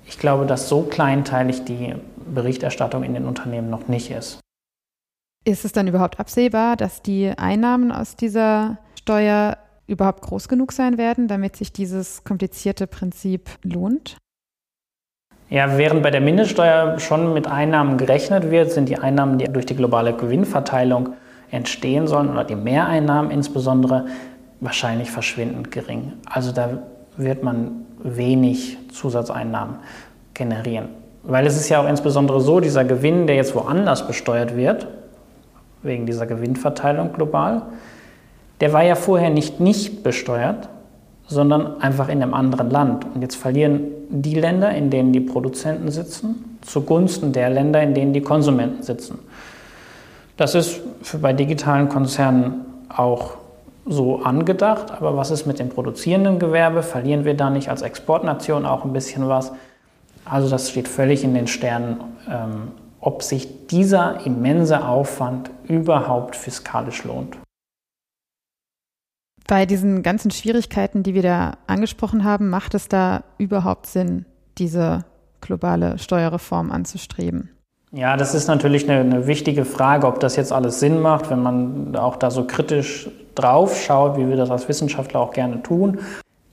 Ich 0.05 0.19
glaube, 0.19 0.45
dass 0.45 0.67
so 0.67 0.81
kleinteilig 0.81 1.63
die 1.63 1.95
Berichterstattung 2.17 3.03
in 3.03 3.13
den 3.13 3.25
Unternehmen 3.25 3.69
noch 3.69 3.87
nicht 3.87 4.11
ist. 4.11 4.41
Ist 5.43 5.65
es 5.65 5.71
dann 5.71 5.87
überhaupt 5.87 6.19
absehbar, 6.19 6.75
dass 6.75 7.01
die 7.01 7.31
Einnahmen 7.35 7.91
aus 7.91 8.15
dieser 8.15 8.77
Steuer 8.99 9.57
überhaupt 9.87 10.21
groß 10.21 10.47
genug 10.47 10.71
sein 10.71 10.99
werden, 10.99 11.27
damit 11.27 11.55
sich 11.55 11.73
dieses 11.73 12.23
komplizierte 12.23 12.85
Prinzip 12.85 13.49
lohnt? 13.63 14.17
Ja, 15.49 15.77
während 15.77 16.03
bei 16.03 16.11
der 16.11 16.21
Mindeststeuer 16.21 16.99
schon 16.99 17.33
mit 17.33 17.47
Einnahmen 17.47 17.97
gerechnet 17.97 18.51
wird, 18.51 18.71
sind 18.71 18.87
die 18.87 18.99
Einnahmen, 18.99 19.39
die 19.39 19.45
durch 19.45 19.65
die 19.65 19.75
globale 19.75 20.13
Gewinnverteilung 20.13 21.13
entstehen 21.49 22.07
sollen, 22.07 22.29
oder 22.29 22.43
die 22.43 22.55
Mehreinnahmen 22.55 23.31
insbesondere, 23.31 24.05
wahrscheinlich 24.59 25.09
verschwindend 25.09 25.71
gering. 25.71 26.13
Also 26.25 26.51
da 26.51 26.83
wird 27.17 27.43
man 27.43 27.87
wenig 28.03 28.77
Zusatzeinnahmen 28.93 29.77
generieren. 30.35 30.89
Weil 31.23 31.47
es 31.47 31.57
ist 31.57 31.67
ja 31.67 31.81
auch 31.81 31.89
insbesondere 31.89 32.39
so, 32.39 32.59
dieser 32.59 32.85
Gewinn, 32.85 33.27
der 33.27 33.35
jetzt 33.35 33.55
woanders 33.55 34.07
besteuert 34.07 34.55
wird, 34.55 34.87
wegen 35.83 36.05
dieser 36.05 36.25
Gewinnverteilung 36.25 37.13
global, 37.13 37.63
der 38.59 38.73
war 38.73 38.83
ja 38.83 38.95
vorher 38.95 39.29
nicht 39.29 39.59
nicht 39.59 40.03
besteuert, 40.03 40.69
sondern 41.27 41.81
einfach 41.81 42.09
in 42.09 42.21
einem 42.21 42.33
anderen 42.33 42.69
Land. 42.69 43.05
Und 43.15 43.21
jetzt 43.21 43.35
verlieren 43.35 43.83
die 44.09 44.35
Länder, 44.35 44.71
in 44.71 44.89
denen 44.89 45.13
die 45.13 45.21
Produzenten 45.21 45.89
sitzen, 45.89 46.57
zugunsten 46.61 47.31
der 47.31 47.49
Länder, 47.49 47.81
in 47.81 47.93
denen 47.93 48.13
die 48.13 48.21
Konsumenten 48.21 48.83
sitzen. 48.83 49.19
Das 50.37 50.55
ist 50.55 50.81
bei 51.21 51.33
digitalen 51.33 51.89
Konzernen 51.89 52.65
auch 52.89 53.35
so 53.85 54.21
angedacht, 54.23 54.91
aber 54.91 55.17
was 55.17 55.31
ist 55.31 55.45
mit 55.45 55.59
dem 55.59 55.69
produzierenden 55.69 56.39
Gewerbe? 56.39 56.83
Verlieren 56.83 57.25
wir 57.25 57.35
da 57.35 57.49
nicht 57.49 57.69
als 57.69 57.81
Exportnation 57.81 58.65
auch 58.65 58.85
ein 58.85 58.93
bisschen 58.93 59.27
was? 59.27 59.51
Also 60.25 60.49
das 60.49 60.69
steht 60.69 60.87
völlig 60.87 61.23
in 61.23 61.33
den 61.33 61.47
Sternen, 61.47 61.97
ähm, 62.29 62.71
ob 63.01 63.23
sich 63.23 63.67
dieser 63.67 64.25
immense 64.25 64.85
Aufwand 64.85 65.49
überhaupt 65.67 66.35
fiskalisch 66.35 67.03
lohnt. 67.03 67.37
Bei 69.47 69.65
diesen 69.65 70.03
ganzen 70.03 70.31
Schwierigkeiten, 70.31 71.03
die 71.03 71.13
wir 71.13 71.23
da 71.23 71.57
angesprochen 71.67 72.23
haben, 72.23 72.49
macht 72.49 72.73
es 72.73 72.87
da 72.87 73.23
überhaupt 73.37 73.87
Sinn, 73.87 74.25
diese 74.57 75.03
globale 75.41 75.97
Steuerreform 75.97 76.71
anzustreben? 76.71 77.49
Ja, 77.91 78.15
das 78.15 78.33
ist 78.33 78.47
natürlich 78.47 78.89
eine, 78.89 79.01
eine, 79.01 79.27
wichtige 79.27 79.65
Frage, 79.65 80.07
ob 80.07 80.21
das 80.21 80.37
jetzt 80.37 80.53
alles 80.53 80.79
Sinn 80.79 81.01
macht, 81.01 81.29
wenn 81.29 81.41
man 81.41 81.95
auch 81.97 82.15
da 82.15 82.31
so 82.31 82.45
kritisch 82.45 83.09
drauf 83.35 83.81
schaut, 83.81 84.17
wie 84.17 84.29
wir 84.29 84.37
das 84.37 84.49
als 84.49 84.69
Wissenschaftler 84.69 85.19
auch 85.19 85.33
gerne 85.33 85.61
tun. 85.61 85.99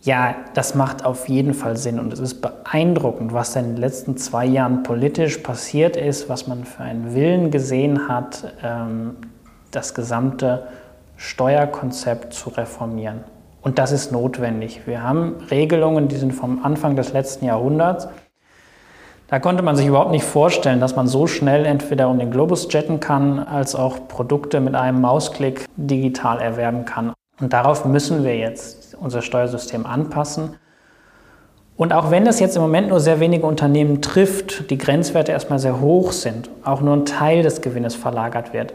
Ja, 0.03 0.37
das 0.55 0.77
macht 0.77 1.05
auf 1.05 1.29
jeden 1.29 1.55
Fall 1.55 1.77
Sinn 1.77 1.99
und 1.99 2.13
es 2.13 2.21
ist 2.21 2.41
beeindruckend, 2.41 3.33
was 3.33 3.57
in 3.57 3.75
den 3.75 3.77
letzten 3.77 4.17
zwei 4.17 4.47
Jahren 4.47 4.85
politisch 4.85 5.39
passiert 5.39 5.97
ist, 5.97 6.29
was 6.29 6.47
man 6.47 6.65
für 6.65 6.85
einen 6.85 7.15
Willen 7.15 7.51
gesehen 7.51 8.09
hat, 8.09 8.55
ähm, 8.63 9.17
das 9.73 9.95
gesamte 9.95 10.69
Steuerkonzept 11.17 12.33
zu 12.33 12.51
reformieren. 12.51 13.25
Und 13.61 13.81
das 13.81 13.91
ist 13.91 14.13
notwendig. 14.13 14.87
Wir 14.87 15.03
haben 15.03 15.35
Regelungen, 15.51 16.07
die 16.07 16.17
sind 16.17 16.33
vom 16.33 16.65
Anfang 16.65 16.95
des 16.95 17.13
letzten 17.13 17.45
Jahrhunderts. 17.45 18.09
Da 19.27 19.41
konnte 19.41 19.65
man 19.65 19.75
sich 19.75 19.87
überhaupt 19.87 20.13
nicht 20.13 20.25
vorstellen, 20.25 20.81
dass 20.81 20.95
man 20.95 21.09
so 21.09 21.27
schnell 21.27 21.67
entweder 21.67 22.09
um 22.09 22.21
den 22.21 22.31
Globus 22.31 22.73
jetten 22.73 23.01
kann, 23.01 23.41
als 23.41 23.75
auch 23.75 24.07
Produkte 24.07 24.61
mit 24.61 24.77
einem 24.77 25.01
Mausklick 25.01 25.67
digital 25.77 26.39
erwerben 26.39 26.85
kann. 26.85 27.13
Und 27.41 27.53
darauf 27.53 27.85
müssen 27.85 28.25
wir 28.25 28.37
jetzt 28.37 28.97
unser 29.01 29.23
Steuersystem 29.23 29.87
anpassen. 29.87 30.57
Und 31.77 31.93
auch 31.93 32.11
wenn 32.11 32.25
das 32.25 32.41
jetzt 32.41 32.57
im 32.57 32.63
Moment 32.63 32.89
nur 32.89 32.99
sehr 32.99 33.21
wenige 33.21 33.47
Unternehmen 33.47 34.03
trifft, 34.03 34.71
die 34.71 34.79
Grenzwerte 34.79 35.31
erstmal 35.31 35.61
sehr 35.61 35.81
hoch 35.81 36.11
sind, 36.11 36.51
auch 36.65 36.81
nur 36.81 36.97
ein 36.97 37.05
Teil 37.05 37.45
des 37.45 37.61
Gewinnes 37.61 37.95
verlagert 37.95 38.53
wird, 38.53 38.75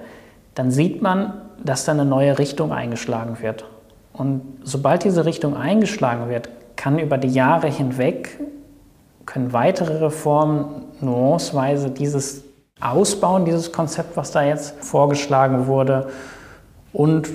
dann 0.55 0.71
sieht 0.71 1.01
man, 1.01 1.41
dass 1.61 1.83
da 1.83 1.91
eine 1.91 2.05
neue 2.05 2.39
Richtung 2.39 2.71
eingeschlagen 2.71 3.41
wird. 3.41 3.65
Und 4.13 4.41
sobald 4.63 5.03
diese 5.03 5.25
Richtung 5.25 5.57
eingeschlagen 5.57 6.29
wird, 6.29 6.49
kann 6.75 6.99
über 6.99 7.17
die 7.17 7.29
Jahre 7.29 7.67
hinweg 7.67 8.39
können 9.25 9.53
weitere 9.53 10.03
Reformen 10.03 10.85
nuanceweise 11.01 11.89
dieses 11.89 12.43
ausbauen, 12.81 13.45
dieses 13.45 13.71
Konzept, 13.71 14.17
was 14.17 14.31
da 14.31 14.43
jetzt 14.43 14.75
vorgeschlagen 14.83 15.67
wurde. 15.67 16.07
Und 16.91 17.29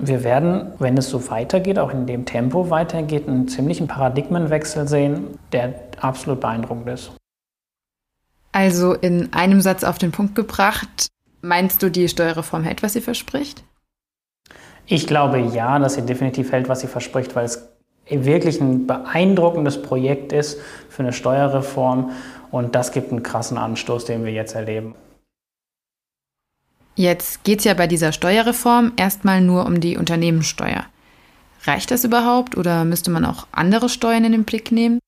wir 0.00 0.24
werden, 0.24 0.72
wenn 0.78 0.96
es 0.96 1.10
so 1.10 1.28
weitergeht, 1.30 1.78
auch 1.78 1.90
in 1.90 2.06
dem 2.06 2.24
Tempo 2.24 2.70
weitergeht, 2.70 3.28
einen 3.28 3.48
ziemlichen 3.48 3.88
Paradigmenwechsel 3.88 4.86
sehen, 4.88 5.38
der 5.52 5.74
absolut 6.00 6.40
beeindruckend 6.40 6.88
ist. 6.88 7.12
Also 8.52 8.94
in 8.94 9.32
einem 9.32 9.60
Satz 9.60 9.84
auf 9.84 9.98
den 9.98 10.12
Punkt 10.12 10.34
gebracht, 10.34 11.08
meinst 11.42 11.82
du, 11.82 11.90
die 11.90 12.08
Steuerreform 12.08 12.62
hält, 12.62 12.82
was 12.82 12.94
sie 12.94 13.00
verspricht? 13.00 13.62
Ich 14.86 15.06
glaube 15.06 15.38
ja, 15.38 15.78
dass 15.78 15.94
sie 15.94 16.02
definitiv 16.02 16.52
hält, 16.52 16.68
was 16.68 16.80
sie 16.80 16.86
verspricht, 16.86 17.36
weil 17.36 17.44
es 17.44 17.68
wirklich 18.08 18.60
ein 18.60 18.86
beeindruckendes 18.86 19.82
Projekt 19.82 20.32
ist 20.32 20.58
für 20.88 21.02
eine 21.02 21.12
Steuerreform 21.12 22.12
und 22.50 22.74
das 22.74 22.92
gibt 22.92 23.12
einen 23.12 23.22
krassen 23.22 23.58
Anstoß, 23.58 24.06
den 24.06 24.24
wir 24.24 24.32
jetzt 24.32 24.54
erleben. 24.54 24.94
Jetzt 26.98 27.44
geht 27.44 27.60
es 27.60 27.64
ja 27.64 27.74
bei 27.74 27.86
dieser 27.86 28.10
Steuerreform 28.10 28.90
erstmal 28.96 29.40
nur 29.40 29.66
um 29.66 29.78
die 29.78 29.96
Unternehmenssteuer. 29.96 30.84
Reicht 31.62 31.92
das 31.92 32.02
überhaupt 32.02 32.56
oder 32.56 32.84
müsste 32.84 33.12
man 33.12 33.24
auch 33.24 33.46
andere 33.52 33.88
Steuern 33.88 34.24
in 34.24 34.32
den 34.32 34.42
Blick 34.42 34.72
nehmen? 34.72 34.98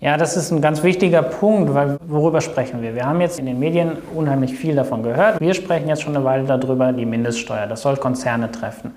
Ja, 0.00 0.16
das 0.16 0.38
ist 0.38 0.52
ein 0.52 0.62
ganz 0.62 0.82
wichtiger 0.82 1.20
Punkt, 1.22 1.74
weil 1.74 1.98
worüber 2.06 2.40
sprechen 2.40 2.80
wir? 2.80 2.94
Wir 2.94 3.04
haben 3.04 3.20
jetzt 3.20 3.38
in 3.38 3.44
den 3.44 3.58
Medien 3.58 3.98
unheimlich 4.14 4.54
viel 4.54 4.74
davon 4.74 5.02
gehört. 5.02 5.38
Wir 5.38 5.52
sprechen 5.52 5.88
jetzt 5.88 6.00
schon 6.00 6.16
eine 6.16 6.24
Weile 6.24 6.44
darüber, 6.44 6.94
die 6.94 7.04
Mindeststeuer. 7.04 7.66
Das 7.66 7.82
soll 7.82 7.98
Konzerne 7.98 8.50
treffen. 8.50 8.96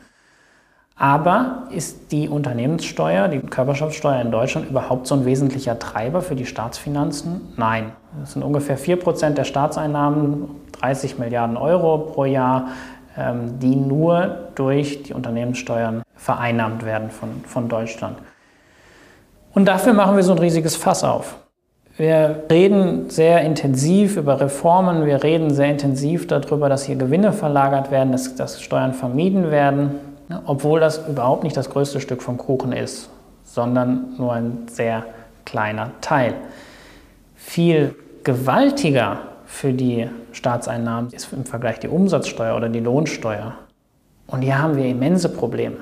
Aber 0.96 1.68
ist 1.70 2.14
die 2.14 2.30
Unternehmenssteuer, 2.30 3.28
die 3.28 3.40
Körperschaftssteuer 3.40 4.22
in 4.22 4.32
Deutschland 4.32 4.70
überhaupt 4.70 5.06
so 5.06 5.16
ein 5.16 5.26
wesentlicher 5.26 5.78
Treiber 5.80 6.22
für 6.22 6.38
die 6.38 6.46
Staatsfinanzen? 6.46 7.42
Nein. 7.58 7.92
Das 8.20 8.34
sind 8.34 8.44
ungefähr 8.44 8.78
4% 8.78 9.32
der 9.32 9.44
Staatseinnahmen, 9.44 10.50
30 10.80 11.20
Milliarden 11.20 11.58
Euro 11.58 11.98
pro 11.98 12.26
Jahr, 12.26 12.70
ähm, 13.18 13.60
die 13.60 13.76
nur 13.76 14.50
durch 14.56 15.04
die 15.04 15.14
Unternehmenssteuern 15.14 16.02
vereinnahmt 16.16 16.86
werden 16.86 17.10
von, 17.10 17.30
von 17.46 17.70
Deutschland. 17.70 18.18
Und 19.54 19.66
dafür 19.66 19.94
machen 19.94 20.16
wir 20.16 20.24
so 20.24 20.32
ein 20.32 20.40
riesiges 20.40 20.76
Fass 20.76 21.04
auf. 21.04 21.36
Wir 21.98 22.46
reden 22.50 23.10
sehr 23.10 23.42
intensiv 23.42 24.16
über 24.16 24.40
Reformen, 24.40 25.06
wir 25.06 25.22
reden 25.22 25.54
sehr 25.54 25.70
intensiv 25.70 26.28
darüber, 26.28 26.70
dass 26.70 26.86
hier 26.86 26.96
Gewinne 26.96 27.34
verlagert 27.34 27.92
werden, 27.92 28.14
dass, 28.14 28.36
dass 28.36 28.62
Steuern 28.62 28.94
vermieden 28.94 29.52
werden 29.52 30.00
obwohl 30.46 30.80
das 30.80 31.08
überhaupt 31.08 31.44
nicht 31.44 31.58
das 31.58 31.70
größte 31.70 32.00
Stück 32.00 32.22
vom 32.22 32.38
Kuchen 32.38 32.72
ist, 32.72 33.10
sondern 33.44 34.16
nur 34.18 34.34
ein 34.34 34.68
sehr 34.70 35.06
kleiner 35.46 35.92
Teil. 36.02 36.36
Viel 37.42 37.96
gewaltiger 38.26 39.22
für 39.46 39.72
die 39.72 40.10
Staatseinnahmen 40.34 41.10
ist 41.12 41.32
im 41.32 41.46
Vergleich 41.46 41.80
die 41.80 41.88
Umsatzsteuer 41.88 42.56
oder 42.56 42.68
die 42.68 42.82
Lohnsteuer. 42.82 43.54
Und 44.28 44.42
hier 44.42 44.62
haben 44.62 44.76
wir 44.76 44.86
immense 44.86 45.30
Probleme, 45.30 45.78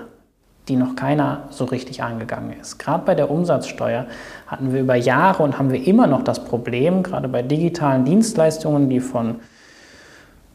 die 0.67 0.76
noch 0.76 0.96
keiner 0.96 1.46
so 1.50 1.65
richtig 1.65 2.04
angegangen 2.04 2.54
ist. 2.62 2.78
Gerade 2.78 3.04
bei 3.06 3.15
der 3.15 3.32
Umsatzsteuer 3.32 4.06
hatten 4.46 4.72
wir 4.72 4.82
über 4.82 4.96
Jahre 4.96 5.41
und 5.41 5.58
haben 5.58 5.72
wir 5.72 5.86
immer 5.86 6.06
noch 6.06 6.24
das 6.24 6.46
Problem, 6.46 7.02
gerade 7.02 7.28
bei 7.28 7.41
digitalen 7.41 8.06
Dienstleistungen, 8.06 8.88
die 8.88 9.00
von 9.00 9.38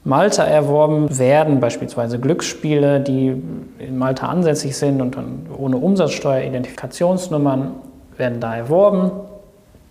Malta 0.05 0.45
erworben 0.45 1.19
werden, 1.19 1.59
beispielsweise 1.59 2.21
Glücksspiele, 2.21 3.01
die 3.01 3.43
in 3.79 3.99
Malta 3.99 4.29
ansässig 4.29 4.77
sind 4.77 5.03
und 5.03 5.17
dann 5.17 5.47
ohne 5.59 5.77
Umsatzsteuer, 5.79 6.43
Identifikationsnummern 6.43 7.73
werden 8.17 8.39
da 8.39 8.55
erworben. 8.55 9.11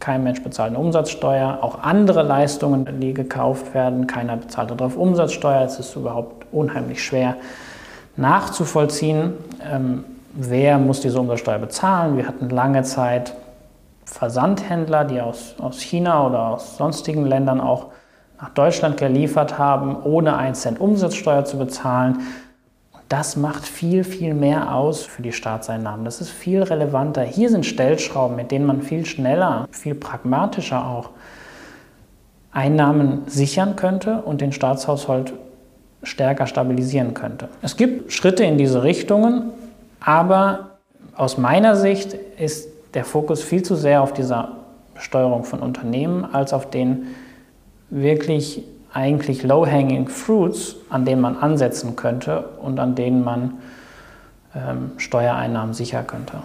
Kein 0.01 0.23
Mensch 0.23 0.43
bezahlt 0.43 0.71
eine 0.71 0.79
Umsatzsteuer. 0.79 1.59
Auch 1.61 1.83
andere 1.83 2.23
Leistungen, 2.23 2.99
die 2.99 3.13
gekauft 3.13 3.73
werden, 3.73 4.07
keiner 4.07 4.35
bezahlt 4.35 4.71
darauf 4.71 4.97
Umsatzsteuer. 4.97 5.61
Es 5.61 5.79
ist 5.79 5.95
überhaupt 5.95 6.47
unheimlich 6.51 7.03
schwer 7.03 7.35
nachzuvollziehen, 8.17 9.33
ähm, 9.63 10.03
wer 10.33 10.79
muss 10.79 11.01
diese 11.01 11.19
Umsatzsteuer 11.19 11.59
bezahlen. 11.59 12.17
Wir 12.17 12.27
hatten 12.27 12.49
lange 12.49 12.83
Zeit 12.83 13.33
Versandhändler, 14.05 15.05
die 15.05 15.21
aus, 15.21 15.55
aus 15.59 15.79
China 15.79 16.25
oder 16.25 16.47
aus 16.49 16.77
sonstigen 16.77 17.25
Ländern 17.25 17.61
auch 17.61 17.87
nach 18.41 18.49
Deutschland 18.49 18.97
geliefert 18.97 19.59
haben, 19.59 19.95
ohne 20.03 20.35
1 20.35 20.61
Cent 20.61 20.81
Umsatzsteuer 20.81 21.45
zu 21.45 21.57
bezahlen. 21.57 22.19
Das 23.11 23.35
macht 23.35 23.65
viel, 23.65 24.05
viel 24.05 24.33
mehr 24.33 24.73
aus 24.73 25.03
für 25.03 25.21
die 25.21 25.33
Staatseinnahmen. 25.33 26.05
Das 26.05 26.21
ist 26.21 26.29
viel 26.29 26.63
relevanter. 26.63 27.23
Hier 27.23 27.49
sind 27.49 27.65
Stellschrauben, 27.65 28.37
mit 28.37 28.51
denen 28.51 28.65
man 28.65 28.83
viel 28.83 29.05
schneller, 29.05 29.67
viel 29.69 29.95
pragmatischer 29.95 30.87
auch 30.87 31.09
Einnahmen 32.53 33.23
sichern 33.27 33.75
könnte 33.75 34.21
und 34.21 34.39
den 34.39 34.53
Staatshaushalt 34.53 35.33
stärker 36.03 36.47
stabilisieren 36.47 37.13
könnte. 37.13 37.49
Es 37.61 37.75
gibt 37.75 38.13
Schritte 38.13 38.45
in 38.45 38.57
diese 38.57 38.81
Richtungen, 38.81 39.49
aber 39.99 40.77
aus 41.17 41.37
meiner 41.37 41.75
Sicht 41.75 42.13
ist 42.13 42.69
der 42.93 43.03
Fokus 43.03 43.43
viel 43.43 43.61
zu 43.61 43.75
sehr 43.75 44.03
auf 44.03 44.13
dieser 44.13 44.53
Besteuerung 44.95 45.43
von 45.43 45.59
Unternehmen 45.59 46.23
als 46.23 46.53
auf 46.53 46.69
den 46.69 47.07
wirklich 47.89 48.63
eigentlich 48.93 49.43
low-hanging 49.43 50.07
fruits, 50.07 50.75
an 50.89 51.05
denen 51.05 51.21
man 51.21 51.37
ansetzen 51.37 51.95
könnte 51.95 52.49
und 52.61 52.79
an 52.79 52.95
denen 52.95 53.23
man 53.23 53.59
ähm, 54.55 54.91
Steuereinnahmen 54.97 55.73
sichern 55.73 56.07
könnte. 56.07 56.41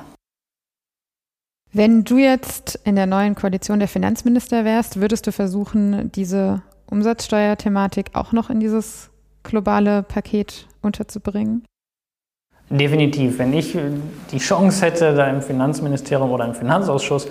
Wenn 1.73 2.05
du 2.05 2.19
jetzt 2.19 2.79
in 2.85 2.97
der 2.97 3.07
neuen 3.07 3.35
Koalition 3.35 3.81
der 3.81 3.89
Finanzminister 3.89 4.65
wärst, 4.65 5.01
würdest 5.01 5.27
du 5.27 5.33
versuchen, 5.33 6.11
diese 6.13 6.63
Umsatzsteuerthematik 6.91 8.11
auch 8.15 8.33
noch 8.33 8.49
in 8.49 8.61
dieses 8.61 9.11
globale 9.43 10.03
Paket 10.03 10.67
unterzubringen? 10.81 11.65
Definitiv. 12.71 13.39
Wenn 13.39 13.53
ich 13.53 13.77
die 14.33 14.39
Chance 14.39 14.85
hätte, 14.85 15.15
da 15.15 15.29
im 15.29 15.41
Finanzministerium 15.41 16.31
oder 16.31 16.47
im 16.47 16.55
Finanzausschuss 16.55 17.29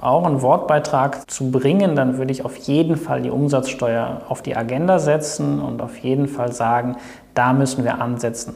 auch 0.00 0.24
einen 0.24 0.42
Wortbeitrag 0.42 1.30
zu 1.30 1.50
bringen, 1.50 1.96
dann 1.96 2.18
würde 2.18 2.32
ich 2.32 2.44
auf 2.44 2.56
jeden 2.56 2.96
Fall 2.96 3.22
die 3.22 3.30
Umsatzsteuer 3.30 4.22
auf 4.28 4.42
die 4.42 4.56
Agenda 4.56 4.98
setzen 4.98 5.60
und 5.60 5.82
auf 5.82 5.96
jeden 5.98 6.28
Fall 6.28 6.52
sagen, 6.52 6.96
da 7.34 7.52
müssen 7.52 7.84
wir 7.84 8.00
ansetzen. 8.00 8.54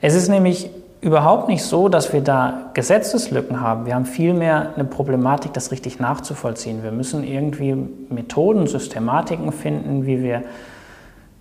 Es 0.00 0.14
ist 0.14 0.28
nämlich 0.28 0.70
überhaupt 1.00 1.48
nicht 1.48 1.62
so, 1.62 1.88
dass 1.88 2.12
wir 2.12 2.22
da 2.22 2.70
Gesetzeslücken 2.74 3.60
haben. 3.60 3.86
Wir 3.86 3.94
haben 3.94 4.06
vielmehr 4.06 4.72
eine 4.74 4.84
Problematik, 4.84 5.52
das 5.52 5.70
richtig 5.70 6.00
nachzuvollziehen. 6.00 6.82
Wir 6.82 6.92
müssen 6.92 7.24
irgendwie 7.24 7.76
Methoden, 8.08 8.66
Systematiken 8.66 9.52
finden, 9.52 10.06
wie 10.06 10.22
wir 10.22 10.42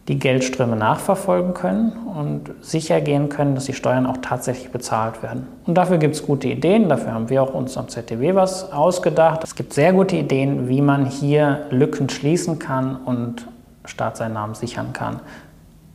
die 0.07 0.19
Geldströme 0.19 0.75
nachverfolgen 0.75 1.53
können 1.53 1.93
und 2.13 2.51
sicher 2.61 2.99
gehen 2.99 3.29
können, 3.29 3.55
dass 3.55 3.65
die 3.65 3.73
Steuern 3.73 4.05
auch 4.05 4.17
tatsächlich 4.21 4.69
bezahlt 4.69 5.23
werden. 5.23 5.47
Und 5.65 5.75
dafür 5.75 5.97
gibt 5.97 6.15
es 6.15 6.25
gute 6.25 6.49
Ideen, 6.49 6.89
dafür 6.89 7.13
haben 7.13 7.29
wir 7.29 7.41
auch 7.41 7.53
uns 7.53 7.77
am 7.77 7.87
ZDW 7.87 8.35
was 8.35 8.73
ausgedacht. 8.73 9.43
Es 9.43 9.55
gibt 9.55 9.73
sehr 9.73 9.93
gute 9.93 10.17
Ideen, 10.17 10.67
wie 10.67 10.81
man 10.81 11.05
hier 11.05 11.67
Lücken 11.69 12.09
schließen 12.09 12.59
kann 12.59 12.97
und 12.97 13.47
Staatseinnahmen 13.85 14.55
sichern 14.55 14.91
kann. 14.91 15.21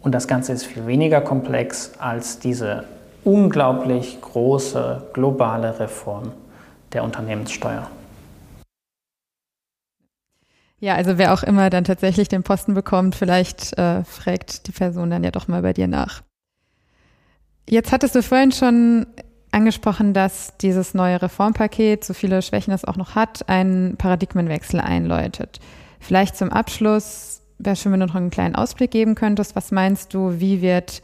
Und 0.01 0.15
das 0.15 0.27
Ganze 0.27 0.53
ist 0.53 0.65
viel 0.65 0.87
weniger 0.87 1.21
komplex 1.21 1.93
als 1.99 2.39
diese 2.39 2.85
unglaublich 3.25 4.19
große 4.23 5.03
globale 5.13 5.79
Reform 5.81 6.33
der 6.95 7.05
Unternehmenssteuer. 7.05 7.89
Ja, 10.81 10.95
also 10.95 11.19
wer 11.19 11.35
auch 11.35 11.43
immer 11.43 11.71
dann 11.71 11.85
tatsächlich 11.85 12.29
den 12.29 12.45
Posten 12.45 12.75
bekommt, 12.75 13.17
vielleicht 13.17 13.77
äh, 13.79 14.05
fragt 14.05 14.67
die 14.69 14.73
Person 14.73 15.11
dann 15.11 15.25
ja 15.25 15.31
doch 15.31 15.49
mal 15.49 15.63
bei 15.63 15.73
dir 15.73 15.89
nach. 15.89 16.23
Jetzt 17.69 17.93
hattest 17.93 18.15
du 18.15 18.23
vorhin 18.23 18.53
schon 18.53 19.07
angesprochen, 19.51 20.15
dass 20.15 20.57
dieses 20.59 20.95
neue 20.95 21.21
Reformpaket, 21.21 22.05
so 22.05 22.15
viele 22.15 22.43
Schwächen 22.43 22.73
es 22.73 22.85
auch 22.85 22.97
noch 22.97 23.15
hat, 23.15 23.49
einen 23.49 23.97
Paradigmenwechsel 23.97 24.81
einläutet. 24.81 25.59
Vielleicht 26.01 26.37
zum 26.37 26.51
Abschluss 26.51 27.43
wäre 27.59 27.77
schön, 27.77 27.93
wenn 27.93 28.01
du 28.01 28.07
noch 28.07 28.15
einen 28.15 28.31
kleinen 28.31 28.55
Ausblick 28.55 28.91
geben 28.91 29.15
könntest. 29.15 29.57
Was 29.57 29.73
meinst 29.73 30.15
du, 30.15 30.39
wie 30.39 30.63
wird 30.63 31.03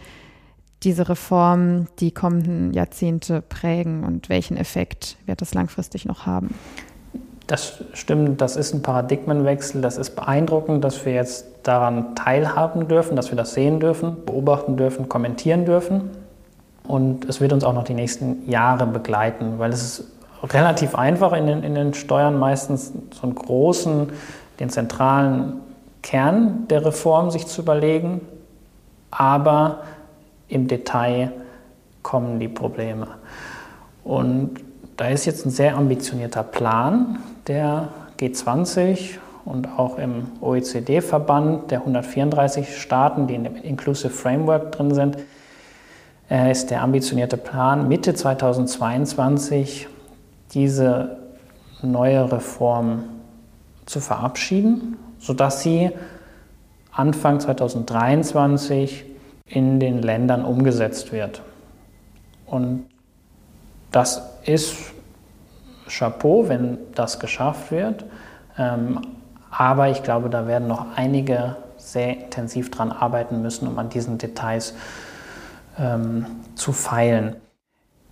diese 0.84 1.08
Reform 1.08 1.88
die 1.98 2.12
kommenden 2.12 2.72
Jahrzehnte 2.74 3.42
prägen 3.42 4.04
und 4.04 4.28
welchen 4.28 4.56
Effekt 4.56 5.16
wird 5.26 5.40
das 5.40 5.54
langfristig 5.54 6.04
noch 6.04 6.26
haben? 6.26 6.54
Das 7.46 7.84
stimmt, 7.92 8.40
das 8.40 8.56
ist 8.56 8.72
ein 8.72 8.82
Paradigmenwechsel. 8.82 9.82
Das 9.82 9.98
ist 9.98 10.16
beeindruckend, 10.16 10.82
dass 10.82 11.04
wir 11.04 11.12
jetzt 11.12 11.46
daran 11.62 12.14
teilhaben 12.14 12.88
dürfen, 12.88 13.16
dass 13.16 13.30
wir 13.30 13.36
das 13.36 13.52
sehen 13.52 13.80
dürfen, 13.80 14.24
beobachten 14.24 14.76
dürfen, 14.76 15.08
kommentieren 15.08 15.66
dürfen. 15.66 16.10
Und 16.86 17.26
es 17.26 17.40
wird 17.40 17.52
uns 17.52 17.64
auch 17.64 17.74
noch 17.74 17.84
die 17.84 17.94
nächsten 17.94 18.48
Jahre 18.48 18.86
begleiten, 18.86 19.58
weil 19.58 19.72
es 19.72 19.82
ist 19.82 20.04
relativ 20.42 20.94
einfach 20.94 21.32
in 21.32 21.46
den, 21.46 21.62
in 21.62 21.74
den 21.74 21.94
Steuern 21.94 22.38
meistens 22.38 22.92
so 23.12 23.22
einen 23.22 23.34
großen, 23.34 24.10
den 24.60 24.70
zentralen 24.70 25.60
Kern 26.02 26.66
der 26.68 26.84
Reform 26.84 27.30
sich 27.30 27.46
zu 27.46 27.62
überlegen. 27.62 28.20
Aber 29.10 29.80
im 30.48 30.66
Detail 30.68 31.32
kommen 32.02 32.38
die 32.40 32.48
Probleme. 32.48 33.08
Und 34.02 34.60
da 34.96 35.08
ist 35.08 35.24
jetzt 35.24 35.46
ein 35.46 35.50
sehr 35.50 35.76
ambitionierter 35.76 36.42
Plan 36.42 37.18
der 37.46 37.88
G20 38.18 39.18
und 39.44 39.68
auch 39.78 39.98
im 39.98 40.28
OECD-Verband 40.40 41.70
der 41.70 41.80
134 41.80 42.80
Staaten, 42.80 43.26
die 43.26 43.34
in 43.34 43.44
dem 43.44 43.56
Inclusive 43.56 44.10
Framework 44.10 44.72
drin 44.72 44.94
sind, 44.94 45.18
äh, 46.30 46.50
ist 46.50 46.70
der 46.70 46.82
ambitionierte 46.82 47.36
Plan, 47.36 47.88
Mitte 47.88 48.14
2022 48.14 49.88
diese 50.52 51.18
neue 51.82 52.32
Reform 52.32 53.04
zu 53.86 54.00
verabschieden, 54.00 54.96
sodass 55.18 55.62
sie 55.62 55.90
Anfang 56.92 57.40
2023 57.40 59.04
in 59.46 59.80
den 59.80 60.00
Ländern 60.00 60.44
umgesetzt 60.44 61.12
wird. 61.12 61.42
Und 62.46 62.86
das 63.90 64.22
ist 64.44 64.93
Chapeau, 65.88 66.48
wenn 66.48 66.78
das 66.94 67.18
geschafft 67.18 67.70
wird. 67.70 68.04
Ähm, 68.58 69.00
aber 69.50 69.88
ich 69.88 70.02
glaube, 70.02 70.30
da 70.30 70.46
werden 70.46 70.68
noch 70.68 70.86
einige 70.96 71.56
sehr 71.76 72.16
intensiv 72.18 72.70
dran 72.70 72.90
arbeiten 72.90 73.42
müssen, 73.42 73.68
um 73.68 73.78
an 73.78 73.88
diesen 73.88 74.18
Details 74.18 74.74
ähm, 75.78 76.26
zu 76.54 76.72
feilen. 76.72 77.36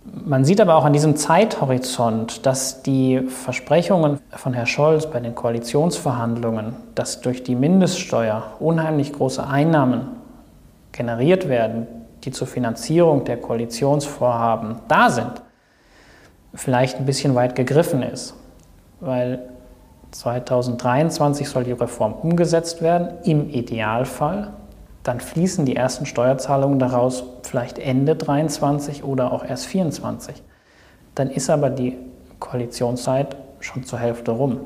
Man 0.05 0.43
sieht 0.43 0.59
aber 0.59 0.75
auch 0.75 0.83
an 0.83 0.91
diesem 0.93 1.15
Zeithorizont, 1.15 2.45
dass 2.45 2.83
die 2.83 3.21
Versprechungen 3.21 4.19
von 4.31 4.53
Herrn 4.53 4.67
Scholz 4.67 5.07
bei 5.07 5.21
den 5.21 5.33
Koalitionsverhandlungen, 5.33 6.75
dass 6.93 7.21
durch 7.21 7.43
die 7.43 7.55
Mindeststeuer 7.55 8.43
unheimlich 8.59 9.13
große 9.13 9.45
Einnahmen 9.45 10.07
generiert 10.91 11.47
werden, 11.47 11.87
die 12.23 12.31
zur 12.31 12.47
Finanzierung 12.47 13.23
der 13.23 13.37
Koalitionsvorhaben 13.37 14.79
da 14.89 15.09
sind, 15.09 15.41
vielleicht 16.53 16.97
ein 16.97 17.05
bisschen 17.05 17.35
weit 17.35 17.55
gegriffen 17.55 18.03
ist. 18.03 18.35
Weil 18.99 19.49
2023 20.11 21.49
soll 21.49 21.63
die 21.63 21.71
Reform 21.71 22.13
umgesetzt 22.13 22.81
werden, 22.81 23.09
im 23.23 23.49
Idealfall. 23.49 24.53
Dann 25.01 25.19
fließen 25.19 25.65
die 25.65 25.75
ersten 25.75 26.05
Steuerzahlungen 26.05 26.79
daraus 26.79 27.23
vielleicht 27.41 27.79
Ende 27.79 28.15
23 28.15 29.03
oder 29.03 29.31
auch 29.31 29.43
erst 29.43 29.65
24. 29.65 30.41
Dann 31.15 31.29
ist 31.29 31.49
aber 31.49 31.69
die 31.69 31.97
Koalitionszeit 32.39 33.35
schon 33.59 33.83
zur 33.83 33.99
Hälfte 33.99 34.31
rum. 34.31 34.61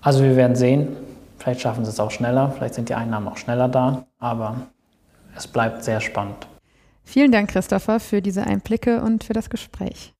Also 0.00 0.22
wir 0.22 0.36
werden 0.36 0.56
sehen, 0.56 0.96
vielleicht 1.38 1.60
schaffen 1.60 1.84
sie 1.84 1.90
es 1.90 2.00
auch 2.00 2.10
schneller, 2.10 2.52
vielleicht 2.56 2.74
sind 2.74 2.88
die 2.88 2.94
Einnahmen 2.94 3.28
auch 3.28 3.36
schneller 3.36 3.68
da, 3.68 4.06
aber 4.18 4.56
es 5.36 5.46
bleibt 5.46 5.82
sehr 5.82 6.00
spannend. 6.00 6.46
Vielen 7.04 7.32
Dank, 7.32 7.50
Christopher, 7.50 8.00
für 8.00 8.22
diese 8.22 8.44
Einblicke 8.44 9.00
und 9.00 9.24
für 9.24 9.32
das 9.32 9.50
Gespräch. 9.50 10.15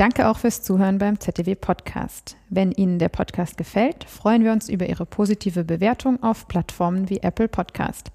Danke 0.00 0.26
auch 0.28 0.38
fürs 0.38 0.62
Zuhören 0.62 0.96
beim 0.96 1.20
ZDW 1.20 1.56
Podcast. 1.56 2.38
Wenn 2.48 2.72
Ihnen 2.72 2.98
der 2.98 3.10
Podcast 3.10 3.58
gefällt, 3.58 4.04
freuen 4.04 4.42
wir 4.42 4.52
uns 4.52 4.70
über 4.70 4.88
Ihre 4.88 5.04
positive 5.04 5.62
Bewertung 5.62 6.22
auf 6.22 6.48
Plattformen 6.48 7.10
wie 7.10 7.18
Apple 7.18 7.48
Podcast. 7.48 8.10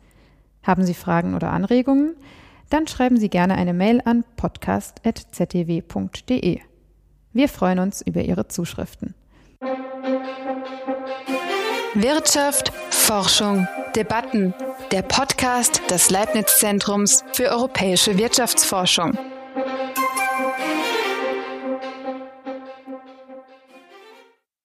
Haben 0.64 0.84
Sie 0.84 0.96
Fragen 0.96 1.36
oder 1.36 1.52
Anregungen? 1.52 2.16
Dann 2.72 2.88
schreiben 2.88 3.18
Sie 3.18 3.30
gerne 3.30 3.54
eine 3.54 3.76
Mail 3.76 4.02
an 4.04 4.24
podcast.zdw.de. 4.36 6.60
Wir 7.34 7.50
freuen 7.50 7.78
uns 7.78 8.02
über 8.02 8.24
Ihre 8.24 8.48
Zuschriften. 8.48 9.14
Wirtschaft, 11.94 12.74
Forschung, 12.90 13.68
Debatten. 13.96 14.56
Der 14.92 15.04
Podcast 15.04 15.84
des 15.92 16.10
Leibniz 16.10 16.58
Zentrums 16.58 17.24
für 17.34 17.52
europäische 17.52 18.18
Wirtschaftsforschung. 18.18 19.16